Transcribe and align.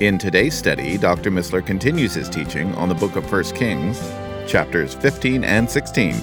In 0.00 0.18
today's 0.18 0.54
study, 0.54 0.98
Dr. 0.98 1.30
Missler 1.30 1.64
continues 1.64 2.12
his 2.12 2.28
teaching 2.28 2.74
on 2.74 2.90
the 2.90 2.94
book 2.94 3.16
of 3.16 3.32
1 3.32 3.44
Kings, 3.54 3.98
chapters 4.46 4.94
15 4.94 5.42
and 5.42 5.70
16. 5.70 6.14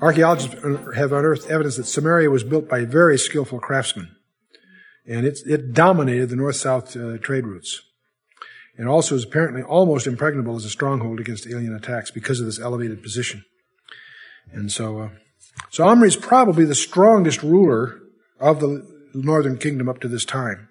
Archaeologists 0.00 0.54
have 0.96 1.12
unearthed 1.12 1.50
evidence 1.50 1.76
that 1.76 1.84
Samaria 1.84 2.30
was 2.30 2.44
built 2.44 2.68
by 2.68 2.84
very 2.84 3.18
skillful 3.18 3.58
craftsmen, 3.58 4.14
and 5.06 5.26
it, 5.26 5.38
it 5.46 5.72
dominated 5.72 6.28
the 6.28 6.36
north-south 6.36 6.94
uh, 6.96 7.16
trade 7.18 7.46
routes, 7.46 7.80
and 8.76 8.88
also 8.88 9.14
is 9.14 9.24
apparently 9.24 9.62
almost 9.62 10.06
impregnable 10.06 10.56
as 10.56 10.64
a 10.64 10.70
stronghold 10.70 11.20
against 11.20 11.46
alien 11.46 11.74
attacks 11.74 12.10
because 12.10 12.38
of 12.38 12.44
this 12.44 12.58
elevated 12.58 13.02
position. 13.02 13.44
And 14.52 14.70
so, 14.70 14.98
uh, 14.98 15.08
so 15.70 15.86
Omri 15.86 16.08
is 16.08 16.16
probably 16.16 16.64
the 16.64 16.74
strongest 16.74 17.42
ruler 17.42 18.00
of 18.40 18.60
the 18.60 18.86
northern 19.14 19.58
kingdom 19.58 19.88
up 19.88 20.00
to 20.00 20.08
this 20.08 20.24
time. 20.24 20.68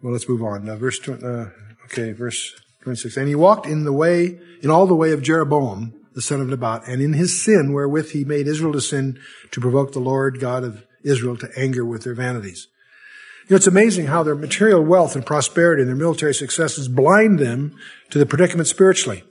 Well, 0.00 0.12
let's 0.12 0.28
move 0.28 0.42
on. 0.42 0.68
Uh, 0.68 0.76
verse, 0.76 1.06
uh, 1.08 1.50
okay, 1.86 2.12
verse 2.12 2.52
26. 2.82 3.16
And 3.16 3.28
he 3.28 3.34
walked 3.34 3.66
in 3.66 3.84
the 3.84 3.92
way, 3.92 4.38
in 4.62 4.70
all 4.70 4.86
the 4.86 4.94
way 4.94 5.12
of 5.12 5.22
Jeroboam, 5.22 5.94
the 6.14 6.22
son 6.22 6.40
of 6.40 6.48
Nebat, 6.48 6.86
and 6.86 7.02
in 7.02 7.14
his 7.14 7.42
sin 7.42 7.72
wherewith 7.72 8.10
he 8.10 8.24
made 8.24 8.46
Israel 8.46 8.72
to 8.72 8.80
sin 8.80 9.18
to 9.50 9.60
provoke 9.60 9.92
the 9.92 10.00
Lord 10.00 10.38
God 10.40 10.62
of 10.62 10.84
Israel 11.02 11.36
to 11.38 11.50
anger 11.56 11.84
with 11.84 12.04
their 12.04 12.14
vanities. 12.14 12.68
You 13.48 13.54
know, 13.54 13.56
it's 13.56 13.66
amazing 13.66 14.06
how 14.06 14.22
their 14.22 14.34
material 14.34 14.82
wealth 14.82 15.16
and 15.16 15.26
prosperity 15.26 15.82
and 15.82 15.88
their 15.88 15.96
military 15.96 16.32
successes 16.32 16.88
blind 16.88 17.38
them 17.38 17.76
to 18.10 18.18
the 18.18 18.24
predicament 18.26 18.68
spiritually. 18.68 19.22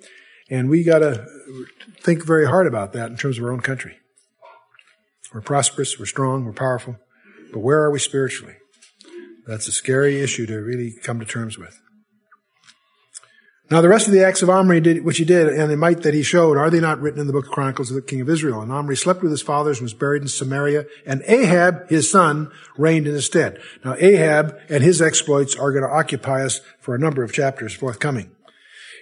And 0.53 0.69
we 0.69 0.83
gotta 0.83 1.25
think 1.99 2.23
very 2.23 2.45
hard 2.45 2.67
about 2.67 2.93
that 2.93 3.09
in 3.09 3.17
terms 3.17 3.39
of 3.39 3.43
our 3.43 3.51
own 3.51 3.61
country. 3.61 3.97
We're 5.33 5.41
prosperous, 5.41 5.97
we're 5.97 6.05
strong, 6.05 6.45
we're 6.45 6.53
powerful, 6.53 6.97
but 7.51 7.61
where 7.61 7.81
are 7.81 7.89
we 7.89 7.97
spiritually? 7.97 8.53
That's 9.47 9.67
a 9.67 9.71
scary 9.71 10.21
issue 10.21 10.45
to 10.45 10.57
really 10.59 10.93
come 11.01 11.19
to 11.19 11.25
terms 11.25 11.57
with. 11.57 11.81
Now, 13.71 13.81
the 13.81 13.89
rest 13.89 14.05
of 14.05 14.13
the 14.13 14.23
acts 14.23 14.43
of 14.43 14.49
Omri, 14.51 14.79
did, 14.79 15.03
which 15.03 15.17
he 15.17 15.25
did, 15.25 15.47
and 15.47 15.71
the 15.71 15.75
might 15.75 16.03
that 16.03 16.13
he 16.13 16.21
showed, 16.21 16.55
are 16.55 16.69
they 16.69 16.79
not 16.79 17.01
written 17.01 17.19
in 17.19 17.25
the 17.25 17.33
book 17.33 17.47
of 17.47 17.51
Chronicles 17.51 17.89
of 17.89 17.95
the 17.95 18.03
king 18.03 18.21
of 18.21 18.29
Israel? 18.29 18.61
And 18.61 18.71
Omri 18.71 18.95
slept 18.95 19.23
with 19.23 19.31
his 19.31 19.41
fathers 19.41 19.79
and 19.79 19.85
was 19.85 19.95
buried 19.95 20.21
in 20.21 20.27
Samaria, 20.27 20.85
and 21.07 21.23
Ahab, 21.25 21.89
his 21.89 22.11
son, 22.11 22.51
reigned 22.77 23.07
in 23.07 23.15
his 23.15 23.25
stead. 23.25 23.59
Now, 23.83 23.95
Ahab 23.97 24.55
and 24.69 24.83
his 24.83 25.01
exploits 25.01 25.55
are 25.55 25.71
going 25.71 25.83
to 25.83 25.89
occupy 25.89 26.45
us 26.45 26.61
for 26.79 26.93
a 26.93 26.99
number 26.99 27.23
of 27.23 27.33
chapters 27.33 27.73
forthcoming. 27.73 28.29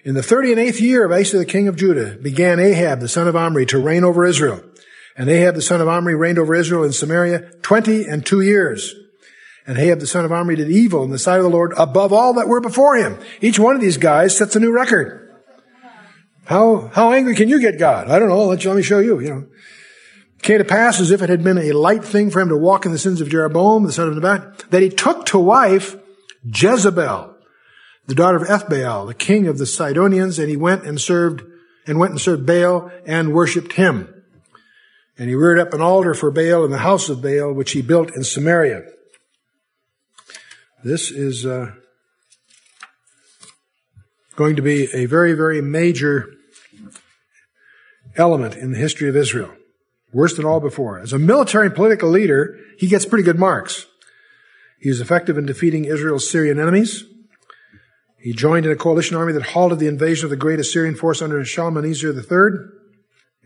In 0.03 0.15
the 0.15 0.23
thirty 0.23 0.51
and 0.51 0.59
eighth 0.59 0.81
year 0.81 1.05
of 1.05 1.11
Asa 1.11 1.37
the 1.37 1.45
king 1.45 1.67
of 1.67 1.75
Judah, 1.75 2.15
began 2.15 2.59
Ahab 2.59 2.99
the 2.99 3.07
son 3.07 3.27
of 3.27 3.35
Omri 3.35 3.65
to 3.67 3.79
reign 3.79 4.03
over 4.03 4.25
Israel. 4.25 4.63
And 5.15 5.29
Ahab 5.29 5.55
the 5.55 5.61
son 5.61 5.81
of 5.81 5.87
Omri 5.87 6.15
reigned 6.15 6.39
over 6.39 6.55
Israel 6.55 6.83
in 6.83 6.93
Samaria 6.93 7.51
twenty 7.61 8.05
and 8.05 8.25
two 8.25 8.41
years. 8.41 8.95
And 9.67 9.77
Ahab 9.77 9.99
the 9.99 10.07
son 10.07 10.25
of 10.25 10.31
Omri 10.31 10.55
did 10.55 10.71
evil 10.71 11.03
in 11.03 11.11
the 11.11 11.19
sight 11.19 11.37
of 11.37 11.43
the 11.43 11.49
Lord 11.49 11.73
above 11.77 12.11
all 12.11 12.33
that 12.33 12.47
were 12.47 12.61
before 12.61 12.97
him. 12.97 13.19
Each 13.41 13.59
one 13.59 13.75
of 13.75 13.81
these 13.81 13.97
guys 13.97 14.35
sets 14.35 14.55
a 14.55 14.59
new 14.59 14.73
record. 14.73 15.19
How, 16.45 16.89
how 16.93 17.13
angry 17.13 17.35
can 17.35 17.47
you 17.47 17.61
get 17.61 17.77
God? 17.77 18.09
I 18.09 18.17
don't 18.17 18.27
know. 18.27 18.45
Let, 18.45 18.63
you, 18.63 18.71
let 18.71 18.77
me 18.77 18.81
show 18.81 18.99
you, 18.99 19.19
you 19.19 19.29
know. 19.29 19.47
Came 20.41 20.57
to 20.57 20.65
pass 20.65 20.99
as 20.99 21.11
if 21.11 21.21
it 21.21 21.29
had 21.29 21.43
been 21.43 21.59
a 21.59 21.71
light 21.71 22.03
thing 22.03 22.31
for 22.31 22.41
him 22.41 22.49
to 22.49 22.57
walk 22.57 22.87
in 22.87 22.91
the 22.91 22.97
sins 22.97 23.21
of 23.21 23.29
Jeroboam, 23.29 23.83
the 23.83 23.91
son 23.91 24.07
of 24.07 24.15
Nebat, 24.15 24.71
that 24.71 24.81
he 24.81 24.89
took 24.89 25.27
to 25.27 25.37
wife 25.37 25.95
Jezebel, 26.43 27.30
the 28.11 28.15
daughter 28.15 28.35
of 28.35 28.43
Ethbaal, 28.43 29.07
the 29.07 29.13
king 29.13 29.47
of 29.47 29.57
the 29.57 29.65
Sidonians, 29.65 30.37
and 30.37 30.49
he 30.49 30.57
went 30.57 30.83
and 30.83 30.99
served, 30.99 31.43
and 31.87 31.97
went 31.97 32.11
and 32.11 32.19
served 32.19 32.45
Baal 32.45 32.91
and 33.05 33.33
worshipped 33.33 33.73
him. 33.73 34.13
And 35.17 35.29
he 35.29 35.35
reared 35.35 35.59
up 35.59 35.73
an 35.73 35.79
altar 35.79 36.13
for 36.13 36.29
Baal 36.29 36.65
in 36.65 36.71
the 36.71 36.79
house 36.79 37.07
of 37.07 37.21
Baal, 37.21 37.53
which 37.53 37.71
he 37.71 37.81
built 37.81 38.13
in 38.13 38.25
Samaria. 38.25 38.83
This 40.83 41.09
is 41.09 41.45
uh, 41.45 41.71
going 44.35 44.57
to 44.57 44.61
be 44.61 44.89
a 44.93 45.05
very, 45.05 45.31
very 45.31 45.61
major 45.61 46.33
element 48.17 48.57
in 48.57 48.73
the 48.73 48.77
history 48.77 49.07
of 49.07 49.15
Israel. 49.15 49.53
Worse 50.11 50.35
than 50.35 50.45
all 50.45 50.59
before. 50.59 50.99
As 50.99 51.13
a 51.13 51.17
military 51.19 51.67
and 51.67 51.75
political 51.75 52.09
leader, 52.09 52.59
he 52.77 52.87
gets 52.87 53.05
pretty 53.05 53.23
good 53.23 53.39
marks. 53.39 53.85
He 54.81 54.89
was 54.89 54.99
effective 54.99 55.37
in 55.37 55.45
defeating 55.45 55.85
Israel's 55.85 56.29
Syrian 56.29 56.59
enemies. 56.59 57.05
He 58.21 58.33
joined 58.33 58.65
in 58.65 58.71
a 58.71 58.75
coalition 58.75 59.17
army 59.17 59.33
that 59.33 59.41
halted 59.41 59.79
the 59.79 59.87
invasion 59.87 60.25
of 60.25 60.29
the 60.29 60.37
great 60.37 60.59
Assyrian 60.59 60.95
force 60.95 61.21
under 61.21 61.43
Shalmaneser 61.43 62.13
III, 62.13 62.69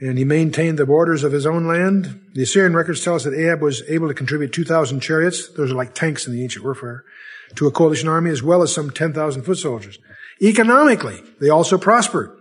and 0.01 0.17
he 0.17 0.25
maintained 0.25 0.77
the 0.77 0.85
borders 0.85 1.23
of 1.23 1.31
his 1.31 1.45
own 1.45 1.65
land. 1.65 2.19
The 2.33 2.43
Assyrian 2.43 2.75
records 2.75 3.01
tell 3.01 3.15
us 3.15 3.23
that 3.23 3.33
Ahab 3.33 3.61
was 3.61 3.83
able 3.87 4.09
to 4.09 4.13
contribute 4.13 4.51
2,000 4.51 4.99
chariots, 4.99 5.49
those 5.53 5.71
are 5.71 5.75
like 5.75 5.95
tanks 5.95 6.27
in 6.27 6.33
the 6.33 6.43
ancient 6.43 6.65
warfare, 6.65 7.05
to 7.55 7.67
a 7.67 7.71
coalition 7.71 8.09
army, 8.09 8.31
as 8.31 8.43
well 8.43 8.61
as 8.61 8.73
some 8.73 8.89
10,000 8.91 9.43
foot 9.43 9.57
soldiers. 9.57 9.97
Economically, 10.41 11.21
they 11.39 11.49
also 11.49 11.77
prospered. 11.77 12.37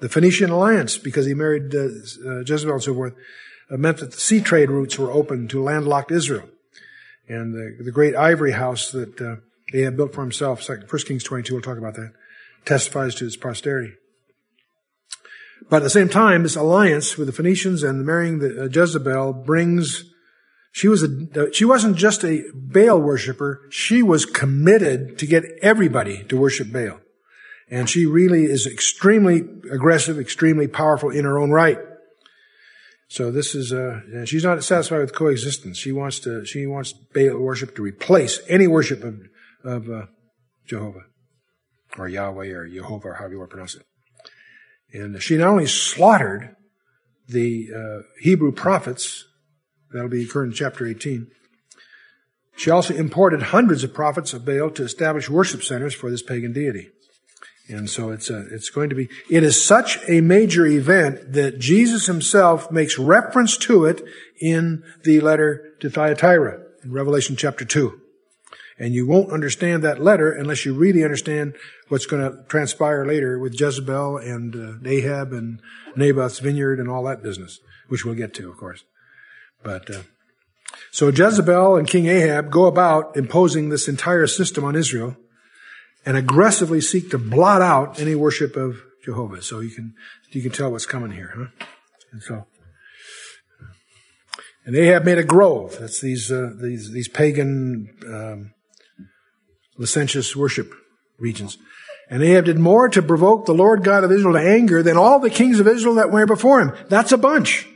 The 0.00 0.08
Phoenician 0.08 0.50
alliance, 0.50 0.98
because 0.98 1.26
he 1.26 1.34
married 1.34 1.72
uh, 1.72 1.86
uh, 2.26 2.40
Jezebel 2.40 2.74
and 2.74 2.82
so 2.82 2.92
forth, 2.92 3.14
uh, 3.70 3.76
meant 3.76 3.98
that 3.98 4.10
the 4.10 4.20
sea 4.20 4.40
trade 4.40 4.68
routes 4.68 4.98
were 4.98 5.12
open 5.12 5.46
to 5.48 5.62
landlocked 5.62 6.10
Israel. 6.10 6.48
And 7.28 7.54
the, 7.54 7.84
the 7.84 7.92
great 7.92 8.16
ivory 8.16 8.50
house 8.50 8.90
that 8.90 9.20
uh, 9.20 9.36
Ahab 9.72 9.96
built 9.96 10.14
for 10.14 10.22
himself, 10.22 10.66
1 10.68 10.86
Kings 11.06 11.24
22, 11.24 11.54
we'll 11.54 11.62
talk 11.62 11.78
about 11.78 11.94
that, 11.94 12.12
testifies 12.64 13.14
to 13.16 13.24
his 13.24 13.36
posterity. 13.36 13.94
But 15.68 15.78
at 15.78 15.82
the 15.84 15.90
same 15.90 16.08
time, 16.08 16.42
this 16.42 16.56
alliance 16.56 17.16
with 17.16 17.26
the 17.26 17.32
Phoenicians 17.32 17.82
and 17.82 18.04
marrying 18.04 18.38
the, 18.40 18.64
uh, 18.64 18.68
Jezebel 18.68 19.32
brings, 19.32 20.04
she 20.72 20.88
was 20.88 21.02
a, 21.02 21.52
she 21.52 21.64
wasn't 21.64 21.96
just 21.96 22.24
a 22.24 22.42
Baal 22.54 23.00
worshiper, 23.00 23.62
she 23.70 24.02
was 24.02 24.26
committed 24.26 25.18
to 25.18 25.26
get 25.26 25.44
everybody 25.62 26.24
to 26.24 26.36
worship 26.36 26.72
Baal. 26.72 27.00
And 27.70 27.88
she 27.88 28.04
really 28.04 28.44
is 28.44 28.66
extremely 28.66 29.38
aggressive, 29.70 30.18
extremely 30.18 30.68
powerful 30.68 31.10
in 31.10 31.24
her 31.24 31.38
own 31.38 31.50
right. 31.50 31.78
So 33.08 33.30
this 33.30 33.54
is, 33.54 33.72
uh, 33.72 34.24
she's 34.24 34.44
not 34.44 34.62
satisfied 34.64 35.00
with 35.00 35.14
coexistence. 35.14 35.78
She 35.78 35.92
wants 35.92 36.18
to, 36.20 36.44
she 36.44 36.66
wants 36.66 36.92
Baal 36.92 37.38
worship 37.38 37.76
to 37.76 37.82
replace 37.82 38.40
any 38.48 38.66
worship 38.66 39.04
of, 39.04 39.20
of, 39.64 39.90
uh, 39.90 40.06
Jehovah. 40.66 41.04
Or 41.98 42.08
Yahweh 42.08 42.48
or 42.48 42.68
Jehovah 42.68 43.08
or 43.08 43.14
however 43.14 43.32
you 43.34 43.38
want 43.38 43.50
to 43.50 43.54
pronounce 43.54 43.74
it. 43.74 43.82
And 44.92 45.22
she 45.22 45.36
not 45.36 45.48
only 45.48 45.66
slaughtered 45.66 46.54
the 47.28 47.68
uh, 47.74 48.02
Hebrew 48.20 48.52
prophets, 48.52 49.24
that'll 49.92 50.08
be 50.08 50.24
occurring 50.24 50.50
in 50.50 50.56
chapter 50.56 50.86
18, 50.86 51.28
she 52.56 52.70
also 52.70 52.94
imported 52.94 53.42
hundreds 53.42 53.82
of 53.82 53.94
prophets 53.94 54.32
of 54.32 54.44
Baal 54.44 54.70
to 54.70 54.84
establish 54.84 55.30
worship 55.30 55.62
centers 55.62 55.94
for 55.94 56.10
this 56.10 56.22
pagan 56.22 56.52
deity. 56.52 56.90
And 57.68 57.88
so 57.88 58.10
it's 58.10 58.28
a, 58.28 58.46
it's 58.50 58.70
going 58.70 58.90
to 58.90 58.94
be, 58.94 59.08
it 59.30 59.42
is 59.42 59.64
such 59.64 59.98
a 60.08 60.20
major 60.20 60.66
event 60.66 61.32
that 61.32 61.58
Jesus 61.58 62.06
himself 62.06 62.70
makes 62.70 62.98
reference 62.98 63.56
to 63.58 63.84
it 63.86 64.02
in 64.40 64.82
the 65.04 65.20
letter 65.20 65.72
to 65.80 65.88
Thyatira 65.88 66.60
in 66.84 66.92
Revelation 66.92 67.36
chapter 67.36 67.64
2. 67.64 68.01
And 68.78 68.94
you 68.94 69.06
won't 69.06 69.32
understand 69.32 69.82
that 69.84 70.00
letter 70.00 70.32
unless 70.32 70.64
you 70.64 70.74
really 70.74 71.04
understand 71.04 71.54
what's 71.88 72.06
going 72.06 72.22
to 72.22 72.42
transpire 72.44 73.04
later 73.06 73.38
with 73.38 73.58
Jezebel 73.58 74.16
and 74.16 74.56
uh, 74.56 74.88
Ahab 74.88 75.32
and 75.32 75.60
Naboth's 75.94 76.38
vineyard 76.38 76.78
and 76.80 76.88
all 76.88 77.04
that 77.04 77.22
business, 77.22 77.60
which 77.88 78.04
we'll 78.04 78.14
get 78.14 78.34
to, 78.34 78.50
of 78.50 78.56
course. 78.56 78.84
But 79.62 79.90
uh, 79.90 80.02
so 80.90 81.08
Jezebel 81.08 81.76
and 81.76 81.86
King 81.86 82.06
Ahab 82.06 82.50
go 82.50 82.66
about 82.66 83.16
imposing 83.16 83.68
this 83.68 83.88
entire 83.88 84.26
system 84.26 84.64
on 84.64 84.74
Israel 84.74 85.16
and 86.04 86.16
aggressively 86.16 86.80
seek 86.80 87.10
to 87.10 87.18
blot 87.18 87.62
out 87.62 88.00
any 88.00 88.14
worship 88.14 88.56
of 88.56 88.82
Jehovah. 89.04 89.42
So 89.42 89.60
you 89.60 89.70
can 89.70 89.94
you 90.30 90.42
can 90.42 90.50
tell 90.50 90.70
what's 90.70 90.86
coming 90.86 91.12
here, 91.12 91.32
huh? 91.36 91.66
And 92.12 92.22
so. 92.22 92.46
And 94.64 94.76
Ahab 94.76 95.04
made 95.04 95.18
a 95.18 95.24
grove. 95.24 95.76
That's 95.80 96.00
these 96.00 96.30
uh, 96.30 96.50
these 96.60 96.92
these 96.92 97.08
pagan 97.08 97.94
um, 98.06 98.54
licentious 99.82 100.36
worship 100.36 100.72
regions. 101.18 101.58
And 102.08 102.22
Ahab 102.22 102.44
did 102.44 102.58
more 102.58 102.88
to 102.88 103.02
provoke 103.02 103.46
the 103.46 103.54
Lord 103.54 103.84
God 103.84 104.04
of 104.04 104.12
Israel 104.12 104.34
to 104.34 104.40
anger 104.40 104.82
than 104.82 104.96
all 104.96 105.18
the 105.18 105.30
kings 105.30 105.60
of 105.60 105.68
Israel 105.68 105.96
that 105.96 106.10
were 106.10 106.26
before 106.26 106.60
him. 106.60 106.72
That's 106.88 107.12
a 107.12 107.18
bunch. 107.18 107.66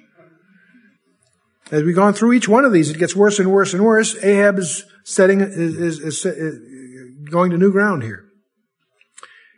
As 1.70 1.82
we've 1.82 1.96
gone 1.96 2.14
through 2.14 2.34
each 2.34 2.48
one 2.48 2.64
of 2.64 2.72
these, 2.72 2.90
it 2.90 2.98
gets 2.98 3.16
worse 3.16 3.38
and 3.40 3.50
worse 3.50 3.74
and 3.74 3.84
worse. 3.84 4.16
Ahab 4.22 4.58
is 4.58 4.84
setting, 5.04 5.40
is, 5.40 6.00
is, 6.00 6.24
is, 6.24 6.60
going 7.30 7.50
to 7.50 7.58
new 7.58 7.72
ground 7.72 8.04
here. 8.04 8.24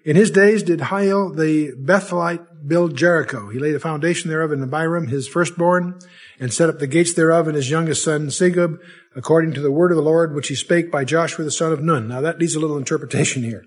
In 0.05 0.17
his 0.17 0.31
days 0.31 0.63
did 0.63 0.81
Hiel 0.81 1.37
the 1.37 1.73
Bethelite 1.73 2.48
build 2.67 2.97
Jericho. 2.97 3.49
He 3.49 3.59
laid 3.59 3.75
a 3.75 3.81
foundation 3.81 4.31
thereof 4.31 4.53
in 4.53 4.63
Abiram, 4.63 5.09
his 5.09 5.29
firstborn, 5.29 5.99
and 6.41 6.53
set 6.53 6.69
up 6.69 6.79
the 6.79 6.87
gates 6.87 7.15
thereof 7.15 7.49
in 7.49 7.55
his 7.55 7.71
youngest 7.71 8.05
son 8.05 8.29
Segub, 8.29 8.79
according 9.15 9.53
to 9.55 9.61
the 9.61 9.71
word 9.71 9.91
of 9.91 9.97
the 9.97 10.03
Lord, 10.03 10.35
which 10.35 10.49
he 10.49 10.55
spake 10.55 10.91
by 10.91 11.05
Joshua 11.05 11.45
the 11.45 11.51
son 11.51 11.73
of 11.73 11.83
Nun. 11.83 12.09
Now 12.09 12.21
that 12.21 12.39
needs 12.39 12.55
a 12.55 12.61
little 12.61 12.79
interpretation 12.79 13.43
here. 13.43 13.65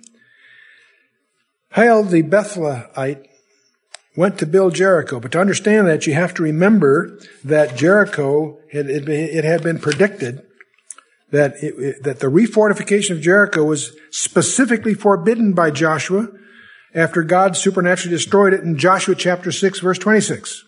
Hiel 1.75 2.09
the 2.09 2.23
Bethelite 2.23 3.25
went 4.15 4.37
to 4.39 4.45
build 4.45 4.75
Jericho. 4.75 5.19
But 5.19 5.31
to 5.31 5.39
understand 5.39 5.87
that, 5.87 6.05
you 6.05 6.13
have 6.13 6.33
to 6.35 6.43
remember 6.43 7.17
that 7.43 7.77
Jericho, 7.77 8.59
it, 8.69 8.89
it, 8.89 9.07
it 9.07 9.43
had 9.43 9.63
been 9.63 9.79
predicted 9.79 10.45
that, 11.31 11.55
it, 11.63 12.03
that 12.03 12.19
the 12.19 12.27
refortification 12.27 13.11
of 13.11 13.21
Jericho 13.21 13.63
was 13.63 13.95
specifically 14.09 14.93
forbidden 14.93 15.53
by 15.53 15.71
Joshua 15.71 16.27
after 16.93 17.23
God 17.23 17.55
supernaturally 17.55 18.15
destroyed 18.15 18.53
it 18.53 18.61
in 18.61 18.77
Joshua 18.77 19.15
chapter 19.15 19.51
6 19.51 19.79
verse 19.79 19.97
26. 19.97 20.65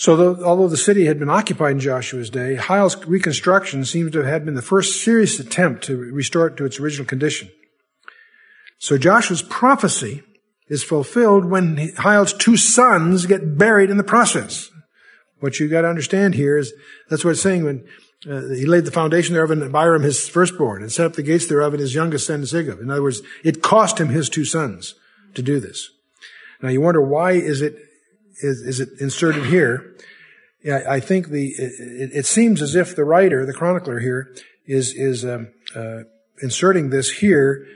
So 0.00 0.42
although 0.42 0.68
the 0.68 0.78
city 0.78 1.04
had 1.04 1.18
been 1.18 1.28
occupied 1.28 1.72
in 1.72 1.80
Joshua's 1.80 2.30
day, 2.30 2.56
Hiel's 2.56 3.04
reconstruction 3.04 3.84
seems 3.84 4.12
to 4.12 4.22
have 4.22 4.46
been 4.46 4.54
the 4.54 4.62
first 4.62 5.02
serious 5.04 5.38
attempt 5.38 5.84
to 5.84 5.96
restore 5.98 6.46
it 6.46 6.56
to 6.56 6.64
its 6.64 6.80
original 6.80 7.06
condition. 7.06 7.50
So 8.78 8.96
Joshua's 8.96 9.42
prophecy 9.42 10.22
is 10.68 10.82
fulfilled 10.82 11.44
when 11.44 11.92
Hiel's 11.98 12.32
two 12.32 12.56
sons 12.56 13.26
get 13.26 13.58
buried 13.58 13.90
in 13.90 13.98
the 13.98 14.02
process. 14.02 14.70
What 15.40 15.60
you 15.60 15.68
got 15.68 15.82
to 15.82 15.88
understand 15.90 16.34
here 16.34 16.56
is 16.56 16.72
that's 17.10 17.22
what 17.22 17.32
it's 17.32 17.42
saying 17.42 17.64
when 17.64 17.84
uh, 18.28 18.48
he 18.48 18.66
laid 18.66 18.84
the 18.84 18.90
foundation 18.90 19.34
thereof 19.34 19.50
in 19.50 19.62
Abiram 19.62 20.02
his 20.02 20.28
firstborn 20.28 20.82
and 20.82 20.92
set 20.92 21.06
up 21.06 21.14
the 21.14 21.22
gates 21.22 21.46
thereof 21.46 21.72
in 21.72 21.80
his 21.80 21.94
youngest 21.94 22.26
son 22.26 22.42
Segub. 22.42 22.80
In 22.80 22.90
other 22.90 23.02
words, 23.02 23.22
it 23.42 23.62
cost 23.62 23.98
him 23.98 24.08
his 24.08 24.28
two 24.28 24.44
sons 24.44 24.94
to 25.34 25.42
do 25.42 25.58
this. 25.58 25.90
Now 26.60 26.68
you 26.68 26.80
wonder 26.80 27.00
why 27.00 27.32
is 27.32 27.62
it 27.62 27.76
is, 28.42 28.60
is 28.60 28.80
it 28.80 28.88
inserted 29.00 29.46
here? 29.46 29.94
Yeah, 30.62 30.82
I 30.88 31.00
think 31.00 31.28
the 31.28 31.48
it, 31.48 32.10
it, 32.12 32.26
seems 32.26 32.60
as 32.60 32.74
if 32.74 32.94
the 32.94 33.04
writer, 33.04 33.46
the 33.46 33.54
chronicler 33.54 34.00
here, 34.00 34.34
is 34.66 34.92
is 34.94 35.24
um, 35.24 35.48
uh, 35.74 36.00
inserting 36.42 36.90
this 36.90 37.10
here 37.10 37.66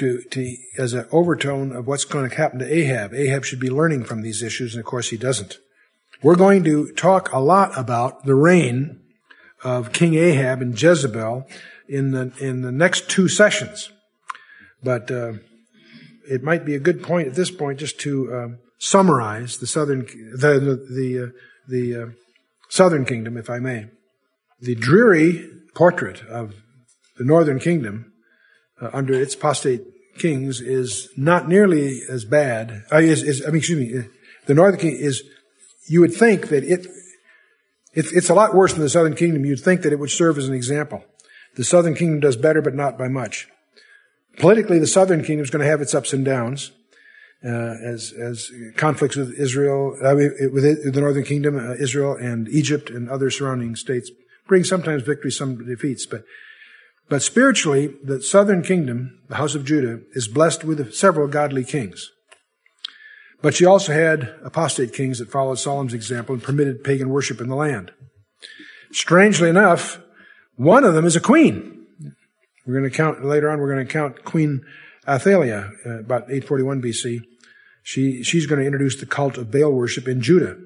to, 0.00 0.22
to, 0.30 0.56
as 0.78 0.94
an 0.94 1.06
overtone 1.12 1.72
of 1.72 1.86
what's 1.86 2.04
going 2.04 2.28
to 2.28 2.34
happen 2.34 2.58
to 2.60 2.74
Ahab. 2.74 3.12
Ahab 3.12 3.44
should 3.44 3.60
be 3.60 3.68
learning 3.68 4.04
from 4.04 4.22
these 4.22 4.42
issues, 4.42 4.74
and 4.74 4.80
of 4.80 4.86
course 4.86 5.10
he 5.10 5.16
doesn't. 5.16 5.58
We're 6.22 6.36
going 6.36 6.64
to 6.64 6.92
talk 6.92 7.32
a 7.32 7.38
lot 7.38 7.76
about 7.76 8.24
the 8.24 8.34
reign 8.34 8.99
of 9.62 9.92
King 9.92 10.14
Ahab 10.14 10.62
and 10.62 10.80
Jezebel 10.80 11.46
in 11.88 12.12
the 12.12 12.32
in 12.40 12.62
the 12.62 12.72
next 12.72 13.10
two 13.10 13.28
sessions, 13.28 13.90
but 14.82 15.10
uh, 15.10 15.34
it 16.28 16.42
might 16.42 16.64
be 16.64 16.74
a 16.74 16.80
good 16.80 17.02
point 17.02 17.28
at 17.28 17.34
this 17.34 17.50
point 17.50 17.78
just 17.78 17.98
to 18.00 18.32
uh, 18.32 18.48
summarize 18.78 19.58
the 19.58 19.66
southern 19.66 20.06
the 20.32 20.60
the 20.60 20.86
the, 20.90 21.22
uh, 21.22 21.30
the 21.68 22.02
uh, 22.02 22.06
southern 22.68 23.04
kingdom, 23.04 23.36
if 23.36 23.50
I 23.50 23.58
may. 23.58 23.86
The 24.60 24.74
dreary 24.74 25.48
portrait 25.74 26.22
of 26.24 26.54
the 27.18 27.24
northern 27.24 27.58
kingdom 27.58 28.12
uh, 28.80 28.90
under 28.92 29.14
its 29.14 29.34
apostate 29.34 29.82
kings 30.18 30.60
is 30.60 31.08
not 31.16 31.48
nearly 31.48 32.00
as 32.10 32.24
bad. 32.24 32.84
Uh, 32.92 32.98
is, 32.98 33.22
is, 33.22 33.42
I 33.42 33.48
mean, 33.48 33.56
excuse 33.56 33.78
me, 33.78 34.08
the 34.46 34.54
northern 34.54 34.80
king 34.80 34.96
is. 34.96 35.22
You 35.88 36.00
would 36.02 36.14
think 36.14 36.48
that 36.48 36.62
it, 36.62 36.86
it, 37.92 38.06
it's 38.12 38.30
a 38.30 38.34
lot 38.34 38.54
worse 38.54 38.72
than 38.72 38.82
the 38.82 38.88
southern 38.88 39.14
kingdom. 39.14 39.44
You'd 39.44 39.60
think 39.60 39.82
that 39.82 39.92
it 39.92 39.98
would 39.98 40.10
serve 40.10 40.38
as 40.38 40.48
an 40.48 40.54
example. 40.54 41.04
The 41.56 41.64
southern 41.64 41.94
kingdom 41.94 42.20
does 42.20 42.36
better, 42.36 42.62
but 42.62 42.74
not 42.74 42.96
by 42.96 43.08
much. 43.08 43.48
Politically, 44.38 44.78
the 44.78 44.86
southern 44.86 45.24
kingdom 45.24 45.42
is 45.42 45.50
going 45.50 45.64
to 45.64 45.70
have 45.70 45.80
its 45.80 45.94
ups 45.94 46.12
and 46.12 46.24
downs. 46.24 46.72
Uh, 47.42 47.74
as 47.82 48.12
as 48.12 48.52
conflicts 48.76 49.16
with 49.16 49.32
Israel, 49.38 49.96
uh, 50.04 50.14
with 50.14 50.92
the 50.92 51.00
northern 51.00 51.24
kingdom, 51.24 51.56
uh, 51.56 51.72
Israel 51.80 52.14
and 52.14 52.46
Egypt 52.50 52.90
and 52.90 53.08
other 53.08 53.30
surrounding 53.30 53.74
states 53.76 54.10
bring 54.46 54.62
sometimes 54.62 55.04
victories, 55.04 55.38
some 55.38 55.64
defeats. 55.64 56.04
But 56.04 56.24
but 57.08 57.22
spiritually, 57.22 57.94
the 58.04 58.22
southern 58.22 58.62
kingdom, 58.62 59.20
the 59.28 59.36
house 59.36 59.54
of 59.54 59.64
Judah, 59.64 60.00
is 60.12 60.28
blessed 60.28 60.64
with 60.64 60.94
several 60.94 61.28
godly 61.28 61.64
kings. 61.64 62.10
But 63.42 63.54
she 63.54 63.64
also 63.64 63.92
had 63.92 64.34
apostate 64.42 64.92
kings 64.92 65.18
that 65.18 65.30
followed 65.30 65.58
Solomon's 65.58 65.94
example 65.94 66.34
and 66.34 66.42
permitted 66.42 66.84
pagan 66.84 67.08
worship 67.08 67.40
in 67.40 67.48
the 67.48 67.56
land. 67.56 67.92
Strangely 68.92 69.48
enough, 69.48 70.00
one 70.56 70.84
of 70.84 70.94
them 70.94 71.06
is 71.06 71.16
a 71.16 71.20
queen. 71.20 71.86
We're 72.66 72.78
going 72.78 72.90
to 72.90 72.96
count 72.96 73.24
later 73.24 73.50
on. 73.50 73.60
We're 73.60 73.72
going 73.72 73.86
to 73.86 73.92
count 73.92 74.24
Queen 74.24 74.64
Athaliah, 75.08 75.70
uh, 75.86 76.00
about 76.00 76.24
841 76.24 76.82
BC. 76.82 77.20
She 77.82 78.22
she's 78.22 78.46
going 78.46 78.60
to 78.60 78.66
introduce 78.66 79.00
the 79.00 79.06
cult 79.06 79.38
of 79.38 79.50
Baal 79.50 79.72
worship 79.72 80.06
in 80.06 80.20
Judah, 80.20 80.58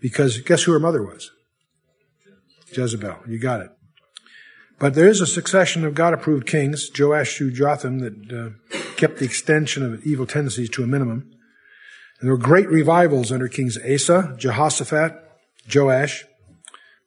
because 0.00 0.38
guess 0.38 0.64
who 0.64 0.72
her 0.72 0.80
mother 0.80 1.02
was? 1.02 1.30
Jezebel. 2.72 3.18
You 3.26 3.38
got 3.38 3.60
it. 3.60 3.70
But 4.78 4.94
there 4.94 5.08
is 5.08 5.20
a 5.20 5.26
succession 5.26 5.84
of 5.84 5.94
God-approved 5.94 6.46
kings, 6.46 6.90
Joash 6.96 7.38
Jotham, 7.38 7.98
that 8.00 8.32
uh, 8.32 8.78
kept 8.96 9.18
the 9.18 9.24
extension 9.24 9.82
of 9.82 10.04
evil 10.04 10.26
tendencies 10.26 10.70
to 10.70 10.84
a 10.84 10.86
minimum. 10.86 11.30
And 12.20 12.28
there 12.28 12.36
were 12.36 12.42
great 12.42 12.68
revivals 12.68 13.30
under 13.30 13.48
kings 13.48 13.78
Asa, 13.78 14.34
Jehoshaphat, 14.38 15.12
Joash, 15.72 16.24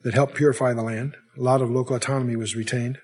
that 0.04 0.14
helped 0.14 0.36
purify 0.36 0.74
the 0.74 0.84
land. 0.84 1.16
A 1.38 1.42
lot 1.42 1.62
of 1.62 1.70
local 1.70 1.96
autonomy 1.96 2.36
was 2.36 2.56
retained. 2.56 3.00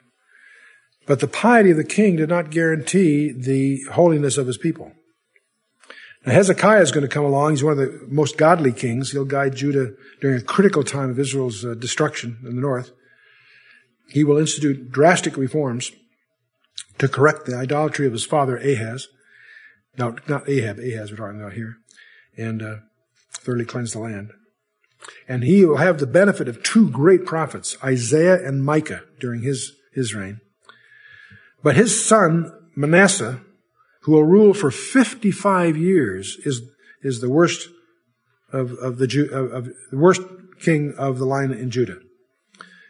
But 1.05 1.19
the 1.19 1.27
piety 1.27 1.71
of 1.71 1.77
the 1.77 1.83
king 1.83 2.17
did 2.17 2.29
not 2.29 2.49
guarantee 2.49 3.31
the 3.31 3.83
holiness 3.91 4.37
of 4.37 4.47
his 4.47 4.57
people. 4.57 4.91
Now 6.25 6.33
Hezekiah 6.33 6.81
is 6.81 6.91
going 6.91 7.07
to 7.07 7.13
come 7.13 7.23
along. 7.23 7.51
He's 7.51 7.63
one 7.63 7.73
of 7.73 7.77
the 7.79 8.05
most 8.07 8.37
godly 8.37 8.73
kings. 8.73 9.11
He'll 9.11 9.23
guide 9.23 9.55
Judah 9.55 9.93
during 10.19 10.37
a 10.37 10.43
critical 10.43 10.83
time 10.83 11.09
of 11.09 11.19
Israel's 11.19 11.63
uh, 11.63 11.73
destruction 11.73 12.37
in 12.43 12.55
the 12.55 12.61
north. 12.61 12.91
He 14.09 14.23
will 14.23 14.37
institute 14.37 14.91
drastic 14.91 15.37
reforms 15.37 15.91
to 16.97 17.07
correct 17.07 17.45
the 17.45 17.55
idolatry 17.55 18.07
of 18.07 18.13
his 18.13 18.25
father 18.25 18.57
Ahaz. 18.57 19.07
No, 19.97 20.15
not 20.27 20.47
Ahab, 20.47 20.79
Ahaz 20.79 21.11
we're 21.11 21.17
talking 21.17 21.41
about 21.41 21.53
here. 21.53 21.77
And 22.37 22.61
uh, 22.61 22.75
thoroughly 23.31 23.65
cleanse 23.65 23.93
the 23.93 23.99
land. 23.99 24.31
And 25.27 25.43
he 25.43 25.65
will 25.65 25.77
have 25.77 25.99
the 25.99 26.07
benefit 26.07 26.47
of 26.47 26.63
two 26.63 26.89
great 26.89 27.25
prophets, 27.25 27.77
Isaiah 27.83 28.45
and 28.45 28.63
Micah, 28.63 29.03
during 29.19 29.41
his, 29.41 29.73
his 29.93 30.13
reign. 30.13 30.41
But 31.63 31.75
his 31.75 32.05
son, 32.05 32.51
Manasseh, 32.75 33.41
who 34.01 34.13
will 34.13 34.23
rule 34.23 34.53
for 34.53 34.71
55 34.71 35.77
years, 35.77 36.37
is, 36.45 36.61
is 37.01 37.19
the 37.19 37.29
worst 37.29 37.69
of, 38.53 38.73
of 38.73 38.97
the, 38.97 39.29
of, 39.31 39.51
of 39.51 39.65
the 39.91 39.97
worst 39.97 40.21
king 40.59 40.93
of 40.97 41.17
the 41.17 41.25
line 41.25 41.51
in 41.51 41.71
Judah. 41.71 41.99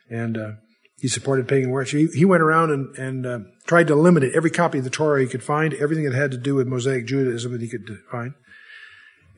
And 0.09 0.37
uh, 0.37 0.51
he 0.99 1.07
supported 1.07 1.47
pagan 1.47 1.69
worship. 1.69 1.99
He, 1.99 2.19
he 2.19 2.25
went 2.25 2.41
around 2.41 2.71
and, 2.71 2.97
and 2.97 3.25
uh, 3.25 3.39
tried 3.65 3.87
to 3.87 3.93
eliminate 3.93 4.33
every 4.35 4.49
copy 4.49 4.79
of 4.79 4.83
the 4.83 4.89
Torah 4.89 5.21
he 5.21 5.27
could 5.27 5.43
find, 5.43 5.73
everything 5.75 6.05
that 6.05 6.15
had 6.15 6.31
to 6.31 6.37
do 6.37 6.55
with 6.55 6.67
Mosaic 6.67 7.05
Judaism 7.05 7.51
that 7.51 7.61
he 7.61 7.67
could 7.67 7.99
find. 8.11 8.33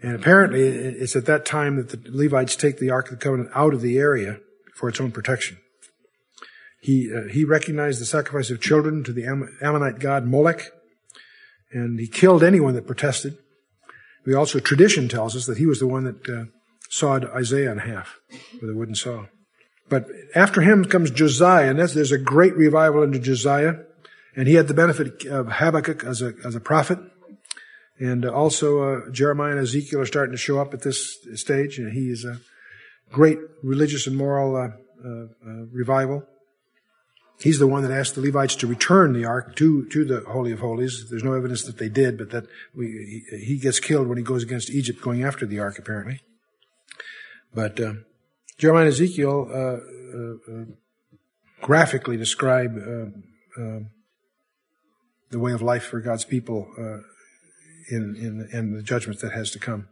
And 0.02 0.16
apparently, 0.16 0.62
it's 0.62 1.18
at 1.18 1.26
that 1.26 1.46
time 1.46 1.76
that 1.76 1.90
the 1.90 2.02
Levites 2.10 2.56
take 2.56 2.78
the 2.78 2.90
Ark 2.90 3.12
of 3.12 3.20
the 3.20 3.24
Covenant 3.24 3.50
out 3.54 3.74
of 3.74 3.82
the 3.82 3.98
area 3.98 4.40
for 4.74 4.88
its 4.88 5.02
own 5.02 5.12
protection. 5.12 5.58
He 6.82 7.12
uh, 7.14 7.28
he 7.30 7.44
recognized 7.44 8.00
the 8.00 8.06
sacrifice 8.06 8.50
of 8.50 8.62
children 8.62 9.04
to 9.04 9.12
the 9.12 9.26
Ammonite 9.62 10.00
god 10.00 10.26
Molech, 10.26 10.72
and 11.74 12.00
he 12.00 12.08
killed 12.08 12.42
anyone 12.42 12.76
that 12.76 12.88
protested. 12.88 13.38
We 14.26 14.34
also 14.34 14.60
tradition 14.60 15.10
tells 15.10 15.36
us 15.36 15.46
that 15.48 15.58
he 15.58 15.66
was 15.66 15.80
the 15.80 15.88
one 15.88 16.06
that 16.06 16.30
uh, 16.30 16.46
sawed 16.90 17.26
Isaiah 17.26 17.74
in 17.74 17.80
half 17.80 18.20
with 18.62 18.70
a 18.70 18.74
wooden 18.74 18.96
saw. 18.96 19.26
But 19.90 20.08
after 20.36 20.62
him 20.62 20.86
comes 20.86 21.12
Josiah, 21.12 21.70
and 21.70 21.80
there's 21.80 22.12
a 22.12 22.18
great 22.18 22.56
revival 22.56 23.02
under 23.02 23.20
Josiah. 23.20 23.76
And 24.36 24.48
he 24.48 24.54
had 24.54 24.68
the 24.68 24.74
benefit 24.74 25.26
of 25.26 25.52
Habakkuk 25.52 26.04
as 26.04 26.22
a, 26.22 26.34
as 26.46 26.56
a 26.56 26.60
prophet. 26.60 27.00
And 27.98 28.24
also 28.24 28.82
uh, 28.82 29.12
Jeremiah 29.12 29.52
and 29.52 29.60
Ezekiel 29.60 30.00
are 30.00 30.06
starting 30.06 30.32
to 30.32 30.38
show 30.38 30.60
up 30.60 30.74
at 30.74 30.82
this 30.82 31.18
stage. 31.36 31.78
And 31.80 31.92
he 31.92 32.10
is 32.10 32.24
a 32.24 32.40
great 33.12 33.40
religious 33.64 34.08
and 34.08 34.16
moral 34.16 34.56
uh, 34.56 34.70
uh, 35.04 35.10
uh, 35.10 35.66
revival. 35.72 36.24
He's 37.42 37.60
the 37.60 37.68
one 37.68 37.84
that 37.84 37.92
asked 37.92 38.16
the 38.16 38.22
Levites 38.22 38.56
to 38.58 38.68
return 38.68 39.14
the 39.14 39.26
ark 39.26 39.56
to, 39.58 39.86
to 39.88 40.04
the 40.04 40.22
Holy 40.30 40.52
of 40.52 40.60
Holies. 40.60 41.10
There's 41.10 41.24
no 41.24 41.34
evidence 41.34 41.64
that 41.64 41.78
they 41.78 41.88
did, 41.88 42.18
but 42.18 42.32
that 42.32 42.46
we, 42.76 43.24
he, 43.30 43.38
he, 43.38 43.58
gets 43.58 43.80
killed 43.80 44.08
when 44.08 44.18
he 44.18 44.24
goes 44.26 44.44
against 44.44 44.70
Egypt 44.70 45.02
going 45.02 45.24
after 45.24 45.46
the 45.46 45.60
ark, 45.60 45.80
apparently. 45.80 46.20
But 47.54 47.80
uh, 47.80 47.94
Jeremiah 48.60 48.84
and 48.84 48.94
Ezekiel 48.94 49.50
uh, 49.50 49.58
uh, 49.58 50.34
uh, 50.54 50.66
graphically 51.62 52.18
describe 52.18 52.76
the 55.32 55.40
way 55.40 55.54
of 55.54 55.62
life 55.62 55.84
for 55.84 56.02
God's 56.02 56.26
people 56.26 56.68
in, 57.90 58.16
in, 58.18 58.50
in 58.52 58.74
the 58.74 58.84
judgment 58.84 59.22
that 59.22 59.32
has 59.32 59.52
to 59.52 59.60
come. 59.60 59.88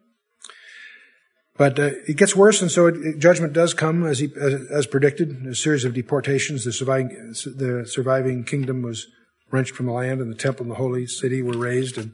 But 1.56 1.80
uh, 1.80 1.92
it 2.08 2.18
gets 2.18 2.36
worse, 2.36 2.62
and 2.62 2.70
so 2.70 2.86
it, 2.86 2.96
it, 2.98 3.20
judgment 3.20 3.54
does 3.54 3.74
come 3.74 4.06
as, 4.06 4.20
he, 4.20 4.30
as, 4.40 4.54
as, 4.70 4.86
predicted. 4.86 5.48
A 5.48 5.56
series 5.56 5.86
of 5.86 5.96
deportations. 5.96 6.66
The 6.66 6.72
surviving, 6.72 7.34
the 7.46 7.84
surviving 7.90 8.44
kingdom 8.44 8.84
was 8.84 9.08
wrenched 9.50 9.74
from 9.74 9.88
the 9.88 9.92
land, 9.92 10.22
and 10.22 10.30
the 10.30 10.36
temple 10.36 10.66
and 10.66 10.72
the 10.72 10.76
holy 10.76 11.08
city 11.08 11.42
were 11.42 11.58
razed. 11.58 11.98
And 11.98 12.14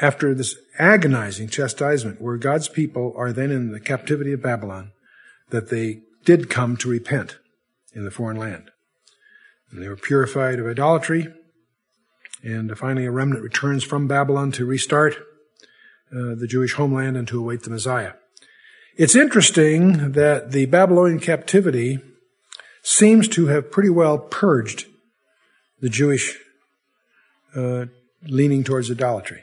after 0.00 0.34
this 0.34 0.56
agonizing 0.78 1.48
chastisement, 1.48 2.22
where 2.22 2.38
God's 2.38 2.68
people 2.68 3.12
are 3.14 3.30
then 3.30 3.50
in 3.50 3.72
the 3.72 3.80
captivity 3.80 4.32
of 4.32 4.40
Babylon, 4.40 4.92
that 5.50 5.70
they 5.70 6.00
did 6.24 6.50
come 6.50 6.76
to 6.76 6.88
repent 6.88 7.38
in 7.92 8.04
the 8.04 8.10
foreign 8.10 8.36
land. 8.36 8.70
And 9.70 9.82
they 9.82 9.88
were 9.88 9.96
purified 9.96 10.58
of 10.58 10.66
idolatry, 10.66 11.32
and 12.42 12.76
finally 12.76 13.06
a 13.06 13.10
remnant 13.10 13.42
returns 13.42 13.84
from 13.84 14.06
Babylon 14.06 14.52
to 14.52 14.66
restart 14.66 15.14
uh, 16.12 16.34
the 16.36 16.46
Jewish 16.48 16.74
homeland 16.74 17.16
and 17.16 17.26
to 17.28 17.40
await 17.40 17.62
the 17.62 17.70
Messiah. 17.70 18.12
It's 18.96 19.16
interesting 19.16 20.12
that 20.12 20.52
the 20.52 20.66
Babylonian 20.66 21.20
captivity 21.20 21.98
seems 22.82 23.28
to 23.28 23.48
have 23.48 23.70
pretty 23.70 23.90
well 23.90 24.18
purged 24.18 24.86
the 25.80 25.88
Jewish 25.88 26.38
uh, 27.54 27.86
leaning 28.22 28.64
towards 28.64 28.90
idolatry. 28.90 29.42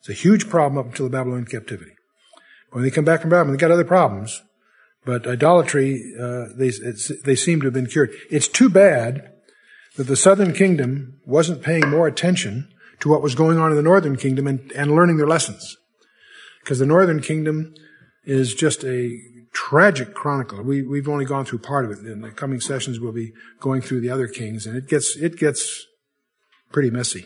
It's 0.00 0.08
a 0.08 0.12
huge 0.12 0.48
problem 0.48 0.78
up 0.78 0.86
until 0.86 1.06
the 1.06 1.10
Babylonian 1.10 1.46
captivity. 1.46 1.92
When 2.70 2.84
they 2.84 2.90
come 2.90 3.04
back 3.04 3.22
from 3.22 3.30
Babylon, 3.30 3.52
they 3.52 3.58
got 3.58 3.70
other 3.70 3.84
problems, 3.84 4.42
but 5.06 5.26
idolatry 5.26 6.12
uh, 6.20 6.46
they 6.58 6.70
they 7.24 7.36
seem 7.36 7.60
to 7.60 7.66
have 7.66 7.74
been 7.74 7.86
cured. 7.86 8.10
It's 8.30 8.48
too 8.48 8.68
bad 8.68 9.32
that 9.96 10.08
the 10.08 10.16
southern 10.16 10.52
kingdom 10.52 11.20
wasn't 11.24 11.62
paying 11.62 11.88
more 11.88 12.06
attention 12.06 12.68
to 13.00 13.08
what 13.08 13.22
was 13.22 13.34
going 13.34 13.58
on 13.58 13.70
in 13.70 13.76
the 13.76 13.82
northern 13.82 14.16
kingdom 14.16 14.46
and, 14.46 14.72
and 14.72 14.90
learning 14.90 15.16
their 15.16 15.26
lessons, 15.26 15.76
because 16.60 16.78
the 16.78 16.86
northern 16.86 17.20
kingdom 17.20 17.72
is 18.24 18.54
just 18.54 18.84
a 18.84 19.18
tragic 19.52 20.12
chronicle. 20.12 20.62
We, 20.62 20.82
we've 20.82 21.08
only 21.08 21.24
gone 21.24 21.44
through 21.46 21.60
part 21.60 21.84
of 21.86 21.90
it. 21.92 21.98
In 22.00 22.20
the 22.20 22.30
coming 22.30 22.60
sessions, 22.60 23.00
we'll 23.00 23.12
be 23.12 23.32
going 23.60 23.80
through 23.80 24.00
the 24.00 24.10
other 24.10 24.28
kings, 24.28 24.66
and 24.66 24.76
it 24.76 24.86
gets 24.88 25.16
it 25.16 25.38
gets 25.38 25.86
pretty 26.72 26.90
messy. 26.90 27.24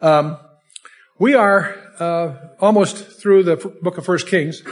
Um, 0.00 0.38
we 1.18 1.34
are 1.34 1.74
uh, 1.98 2.34
almost 2.60 3.20
through 3.20 3.42
the 3.42 3.56
book 3.82 3.98
of 3.98 4.04
First 4.04 4.28
Kings. 4.28 4.62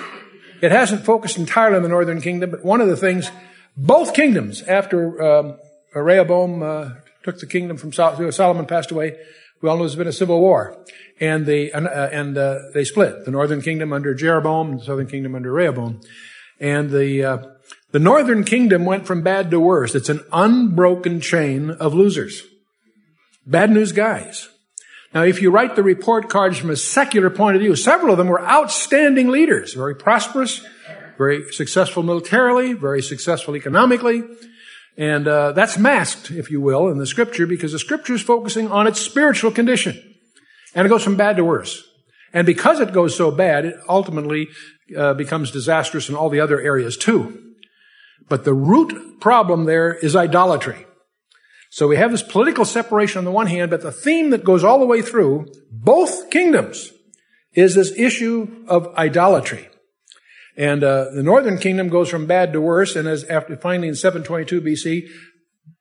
It 0.62 0.72
hasn't 0.72 1.04
focused 1.04 1.38
entirely 1.38 1.76
on 1.76 1.82
the 1.82 1.88
northern 1.88 2.20
kingdom, 2.20 2.50
but 2.50 2.64
one 2.64 2.80
of 2.80 2.88
the 2.88 2.96
things, 2.96 3.30
both 3.76 4.14
kingdoms, 4.14 4.62
after 4.62 5.22
um, 5.22 5.58
Rehoboam 5.94 6.62
uh, 6.62 6.90
took 7.22 7.38
the 7.38 7.46
kingdom 7.46 7.76
from 7.76 7.92
Sol- 7.92 8.32
Solomon, 8.32 8.66
passed 8.66 8.90
away, 8.90 9.16
we 9.62 9.68
all 9.68 9.76
know 9.76 9.82
there's 9.82 9.96
been 9.96 10.06
a 10.06 10.12
civil 10.12 10.40
war 10.40 10.84
and 11.20 11.46
they 11.46 11.72
uh, 11.72 11.80
and 11.80 12.36
uh, 12.36 12.58
they 12.74 12.84
split. 12.84 13.24
The 13.24 13.30
northern 13.30 13.62
kingdom 13.62 13.92
under 13.92 14.14
Jeroboam, 14.14 14.78
the 14.78 14.84
southern 14.84 15.06
kingdom 15.06 15.34
under 15.34 15.52
Rehoboam, 15.52 16.00
and 16.60 16.90
the 16.90 17.24
uh, 17.24 17.38
the 17.92 17.98
northern 17.98 18.44
kingdom 18.44 18.84
went 18.84 19.06
from 19.06 19.22
bad 19.22 19.50
to 19.50 19.60
worse. 19.60 19.94
It's 19.94 20.08
an 20.08 20.20
unbroken 20.32 21.20
chain 21.20 21.70
of 21.70 21.94
losers, 21.94 22.42
bad 23.46 23.70
news 23.70 23.92
guys. 23.92 24.48
Now, 25.14 25.22
if 25.22 25.40
you 25.40 25.50
write 25.50 25.76
the 25.76 25.82
report 25.82 26.28
cards 26.28 26.58
from 26.58 26.70
a 26.70 26.76
secular 26.76 27.30
point 27.30 27.56
of 27.56 27.62
view, 27.62 27.76
several 27.76 28.12
of 28.12 28.18
them 28.18 28.28
were 28.28 28.42
outstanding 28.42 29.28
leaders, 29.28 29.74
very 29.74 29.94
prosperous, 29.94 30.64
very 31.16 31.50
successful 31.52 32.02
militarily, 32.02 32.72
very 32.72 33.02
successful 33.02 33.56
economically. 33.56 34.22
And 34.96 35.28
uh, 35.28 35.52
that's 35.52 35.78
masked, 35.78 36.30
if 36.30 36.50
you 36.50 36.60
will, 36.60 36.88
in 36.88 36.98
the 36.98 37.06
scripture 37.06 37.46
because 37.46 37.72
the 37.72 37.78
scripture 37.78 38.14
is 38.14 38.22
focusing 38.22 38.70
on 38.70 38.86
its 38.86 39.00
spiritual 39.00 39.50
condition. 39.50 40.02
And 40.74 40.86
it 40.86 40.88
goes 40.88 41.04
from 41.04 41.16
bad 41.16 41.36
to 41.36 41.44
worse. 41.44 41.86
And 42.32 42.46
because 42.46 42.80
it 42.80 42.92
goes 42.92 43.16
so 43.16 43.30
bad, 43.30 43.64
it 43.64 43.76
ultimately 43.88 44.48
uh, 44.96 45.14
becomes 45.14 45.50
disastrous 45.50 46.08
in 46.08 46.14
all 46.14 46.28
the 46.28 46.40
other 46.40 46.60
areas 46.60 46.96
too. 46.96 47.54
But 48.28 48.44
the 48.44 48.54
root 48.54 49.20
problem 49.20 49.64
there 49.64 49.94
is 49.94 50.16
idolatry. 50.16 50.85
So 51.70 51.88
we 51.88 51.96
have 51.96 52.10
this 52.10 52.22
political 52.22 52.64
separation 52.64 53.18
on 53.18 53.24
the 53.24 53.30
one 53.30 53.48
hand, 53.48 53.70
but 53.70 53.82
the 53.82 53.92
theme 53.92 54.30
that 54.30 54.44
goes 54.44 54.64
all 54.64 54.78
the 54.78 54.86
way 54.86 55.02
through 55.02 55.46
both 55.70 56.30
kingdoms 56.30 56.92
is 57.52 57.74
this 57.74 57.92
issue 57.98 58.64
of 58.68 58.94
idolatry. 58.96 59.68
And 60.56 60.82
uh, 60.82 61.10
the 61.14 61.22
northern 61.22 61.58
kingdom 61.58 61.88
goes 61.88 62.08
from 62.08 62.26
bad 62.26 62.52
to 62.52 62.60
worse, 62.60 62.96
and 62.96 63.06
as 63.06 63.24
after 63.24 63.56
finally 63.56 63.88
in 63.88 63.94
722 63.94 64.60
BC 64.62 65.08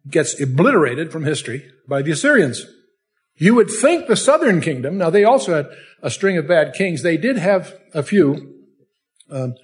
gets 0.09 0.39
obliterated 0.39 1.11
from 1.11 1.23
history 1.23 1.71
by 1.87 2.01
the 2.01 2.11
Assyrians. 2.11 2.65
You 3.37 3.55
would 3.55 3.69
think 3.69 4.07
the 4.07 4.15
southern 4.15 4.61
kingdom, 4.61 4.97
now 4.97 5.09
they 5.09 5.23
also 5.23 5.55
had 5.55 5.69
a 6.01 6.09
string 6.09 6.37
of 6.37 6.47
bad 6.47 6.73
kings. 6.73 7.03
They 7.03 7.17
did 7.17 7.37
have 7.37 7.75
a 7.93 8.03
few, 8.03 8.53
um, 9.29 9.55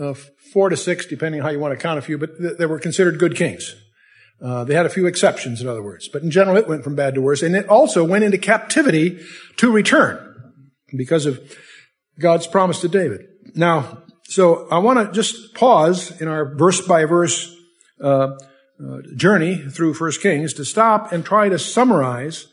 uh, 0.00 0.14
four 0.52 0.68
to 0.70 0.76
six, 0.76 1.06
depending 1.06 1.40
on 1.40 1.46
how 1.46 1.52
you 1.52 1.58
want 1.58 1.72
to 1.72 1.82
count 1.82 1.98
a 1.98 2.02
few, 2.02 2.16
but 2.16 2.38
th- 2.38 2.58
they 2.58 2.66
were 2.66 2.78
considered 2.78 3.18
good 3.18 3.36
kings. 3.36 3.74
Uh, 4.40 4.64
they 4.64 4.74
had 4.74 4.86
a 4.86 4.90
few 4.90 5.06
exceptions, 5.06 5.62
in 5.62 5.68
other 5.68 5.82
words. 5.82 6.08
But 6.08 6.22
in 6.22 6.30
general, 6.30 6.56
it 6.56 6.68
went 6.68 6.84
from 6.84 6.94
bad 6.94 7.14
to 7.14 7.22
worse. 7.22 7.42
And 7.42 7.56
it 7.56 7.68
also 7.68 8.04
went 8.04 8.24
into 8.24 8.38
captivity 8.38 9.20
to 9.56 9.72
return 9.72 10.52
because 10.94 11.26
of 11.26 11.40
God's 12.18 12.46
promise 12.46 12.80
to 12.80 12.88
David. 12.88 13.26
Now, 13.54 14.02
so 14.24 14.68
I 14.70 14.78
want 14.78 14.98
to 14.98 15.12
just 15.12 15.54
pause 15.54 16.20
in 16.20 16.28
our 16.28 16.54
verse 16.54 16.80
by 16.80 17.04
verse 17.04 17.54
uh, 18.00 18.36
uh, 18.78 18.98
journey 19.14 19.56
through 19.56 19.94
First 19.94 20.20
Kings 20.20 20.52
to 20.54 20.64
stop 20.64 21.12
and 21.12 21.24
try 21.24 21.48
to 21.48 21.58
summarize 21.58 22.46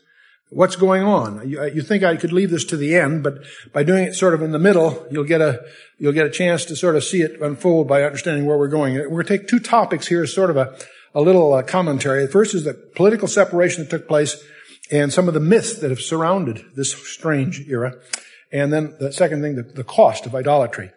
what's 0.50 0.76
going 0.76 1.02
on. 1.02 1.48
You, 1.48 1.64
you, 1.66 1.82
think 1.82 2.04
I 2.04 2.16
could 2.16 2.32
leave 2.32 2.50
this 2.50 2.64
to 2.66 2.76
the 2.76 2.94
end, 2.94 3.22
but 3.22 3.38
by 3.72 3.82
doing 3.82 4.04
it 4.04 4.14
sort 4.14 4.34
of 4.34 4.42
in 4.42 4.52
the 4.52 4.58
middle, 4.58 5.06
you'll 5.10 5.24
get 5.24 5.40
a 5.40 5.64
you'll 5.98 6.12
get 6.12 6.26
a 6.26 6.30
chance 6.30 6.64
to 6.66 6.76
sort 6.76 6.96
of 6.96 7.04
see 7.04 7.22
it 7.22 7.40
unfold 7.40 7.88
by 7.88 8.02
understanding 8.02 8.46
where 8.46 8.56
we're 8.56 8.68
going. 8.68 8.94
We're 8.94 9.08
going 9.08 9.26
to 9.26 9.38
take 9.38 9.48
two 9.48 9.60
topics 9.60 10.06
here 10.06 10.22
as 10.22 10.32
sort 10.32 10.50
of 10.50 10.56
a 10.56 10.78
a 11.14 11.20
little 11.20 11.54
uh, 11.54 11.62
commentary. 11.62 12.26
The 12.26 12.32
first 12.32 12.54
is 12.54 12.64
the 12.64 12.74
political 12.74 13.28
separation 13.28 13.84
that 13.84 13.90
took 13.90 14.08
place 14.08 14.42
and 14.90 15.12
some 15.12 15.28
of 15.28 15.34
the 15.34 15.40
myths 15.40 15.78
that 15.78 15.90
have 15.90 16.00
surrounded 16.00 16.64
this 16.74 16.92
strange 16.92 17.66
era, 17.68 17.94
and 18.52 18.72
then 18.72 18.94
the 19.00 19.12
second 19.12 19.42
thing, 19.42 19.56
the, 19.56 19.62
the 19.62 19.84
cost 19.84 20.26
of 20.26 20.34
idolatry. 20.34 20.90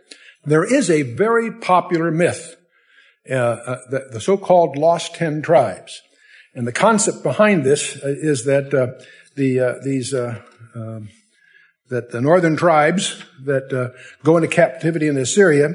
There 0.46 0.64
is 0.64 0.90
a 0.90 1.04
very 1.04 1.52
popular 1.52 2.12
myth, 2.12 2.56
uh, 3.30 3.34
uh, 3.34 3.78
the, 3.90 4.10
the, 4.14 4.22
so-called 4.22 4.78
lost 4.78 5.16
ten 5.16 5.42
tribes, 5.42 6.02
and 6.54 6.68
the 6.68 6.72
concept 6.74 7.24
behind 7.24 7.64
this 7.64 7.98
uh, 8.04 8.08
is 8.08 8.46
that 8.46 8.74
uh, 8.74 9.02
the 9.36 9.60
uh, 9.60 9.74
these 9.84 10.14
um, 10.14 11.10
that 11.90 12.12
the 12.12 12.22
northern 12.22 12.58
tribes 12.58 13.24
that 13.46 13.94
go 14.24 14.38
into 14.38 14.50
captivity 14.50 15.08
in 15.08 15.18
Assyria 15.18 15.70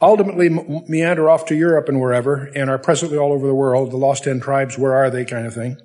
ultimately 0.00 0.48
meander 0.88 1.28
off 1.28 1.46
to 1.46 1.54
Europe 1.54 1.88
and 1.88 2.00
wherever, 2.00 2.50
and 2.54 2.70
are 2.70 2.78
presently 2.78 3.18
all 3.18 3.32
over 3.32 3.46
the 3.46 3.54
world. 3.54 3.90
The 3.90 3.96
lost 3.96 4.24
ten 4.24 4.40
tribes, 4.40 4.78
where 4.78 4.94
are 4.94 5.10
they, 5.10 5.24
kind 5.24 5.46
of 5.46 5.54
thing. 5.54 5.76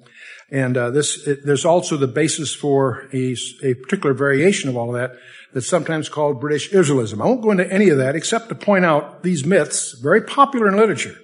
And 0.51 0.77
uh, 0.77 0.91
this, 0.91 1.27
it, 1.27 1.45
there's 1.45 1.65
also 1.65 1.97
the 1.97 2.07
basis 2.07 2.53
for 2.53 3.09
a, 3.11 3.35
a, 3.63 3.73
particular 3.73 4.13
variation 4.13 4.69
of 4.69 4.77
all 4.77 4.93
of 4.93 5.01
that 5.01 5.17
that's 5.51 5.67
sometimes 5.67 6.09
called 6.09 6.39
British 6.39 6.71
Israelism. 6.71 7.21
I 7.21 7.25
won't 7.25 7.41
go 7.41 7.49
into 7.49 7.71
any 7.73 7.89
of 7.89 7.97
that 7.97 8.15
except 8.15 8.49
to 8.49 8.55
point 8.55 8.85
out 8.85 9.23
these 9.23 9.45
myths, 9.45 9.93
very 9.93 10.21
popular 10.21 10.67
in 10.67 10.77
literature, 10.77 11.15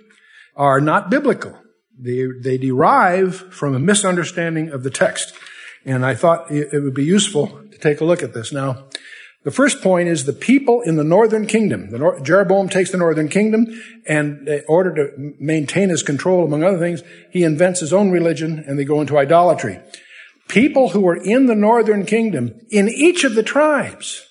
are 0.55 0.81
not 0.81 1.11
biblical. 1.11 1.55
They, 1.99 2.25
they 2.41 2.57
derive 2.57 3.35
from 3.53 3.75
a 3.75 3.79
misunderstanding 3.79 4.69
of 4.69 4.81
the 4.81 4.89
text. 4.89 5.33
And 5.85 6.03
I 6.03 6.15
thought 6.15 6.49
it 6.49 6.81
would 6.81 6.95
be 6.95 7.05
useful 7.05 7.47
to 7.71 7.77
take 7.77 8.01
a 8.01 8.05
look 8.05 8.23
at 8.23 8.33
this. 8.33 8.51
Now, 8.51 8.85
the 9.49 9.55
first 9.55 9.81
point 9.81 10.07
is 10.07 10.25
the 10.25 10.31
people 10.31 10.81
in 10.81 10.95
the 10.95 11.03
northern 11.03 11.47
kingdom. 11.47 11.89
The 11.89 11.97
Nor- 11.97 12.19
Jeroboam 12.19 12.69
takes 12.69 12.91
the 12.91 12.99
northern 12.99 13.29
kingdom, 13.29 13.65
and 14.07 14.47
in 14.47 14.61
order 14.67 14.93
to 14.93 15.33
maintain 15.39 15.89
his 15.89 16.03
control, 16.03 16.45
among 16.45 16.63
other 16.63 16.77
things, 16.77 17.01
he 17.31 17.43
invents 17.43 17.79
his 17.79 17.91
own 17.91 18.11
religion, 18.11 18.63
and 18.67 18.77
they 18.77 18.85
go 18.85 19.01
into 19.01 19.17
idolatry. 19.17 19.79
People 20.49 20.89
who 20.89 20.99
were 20.99 21.15
in 21.15 21.47
the 21.47 21.55
northern 21.55 22.05
kingdom, 22.05 22.61
in 22.69 22.89
each 22.89 23.23
of 23.23 23.33
the 23.33 23.41
tribes, 23.41 24.23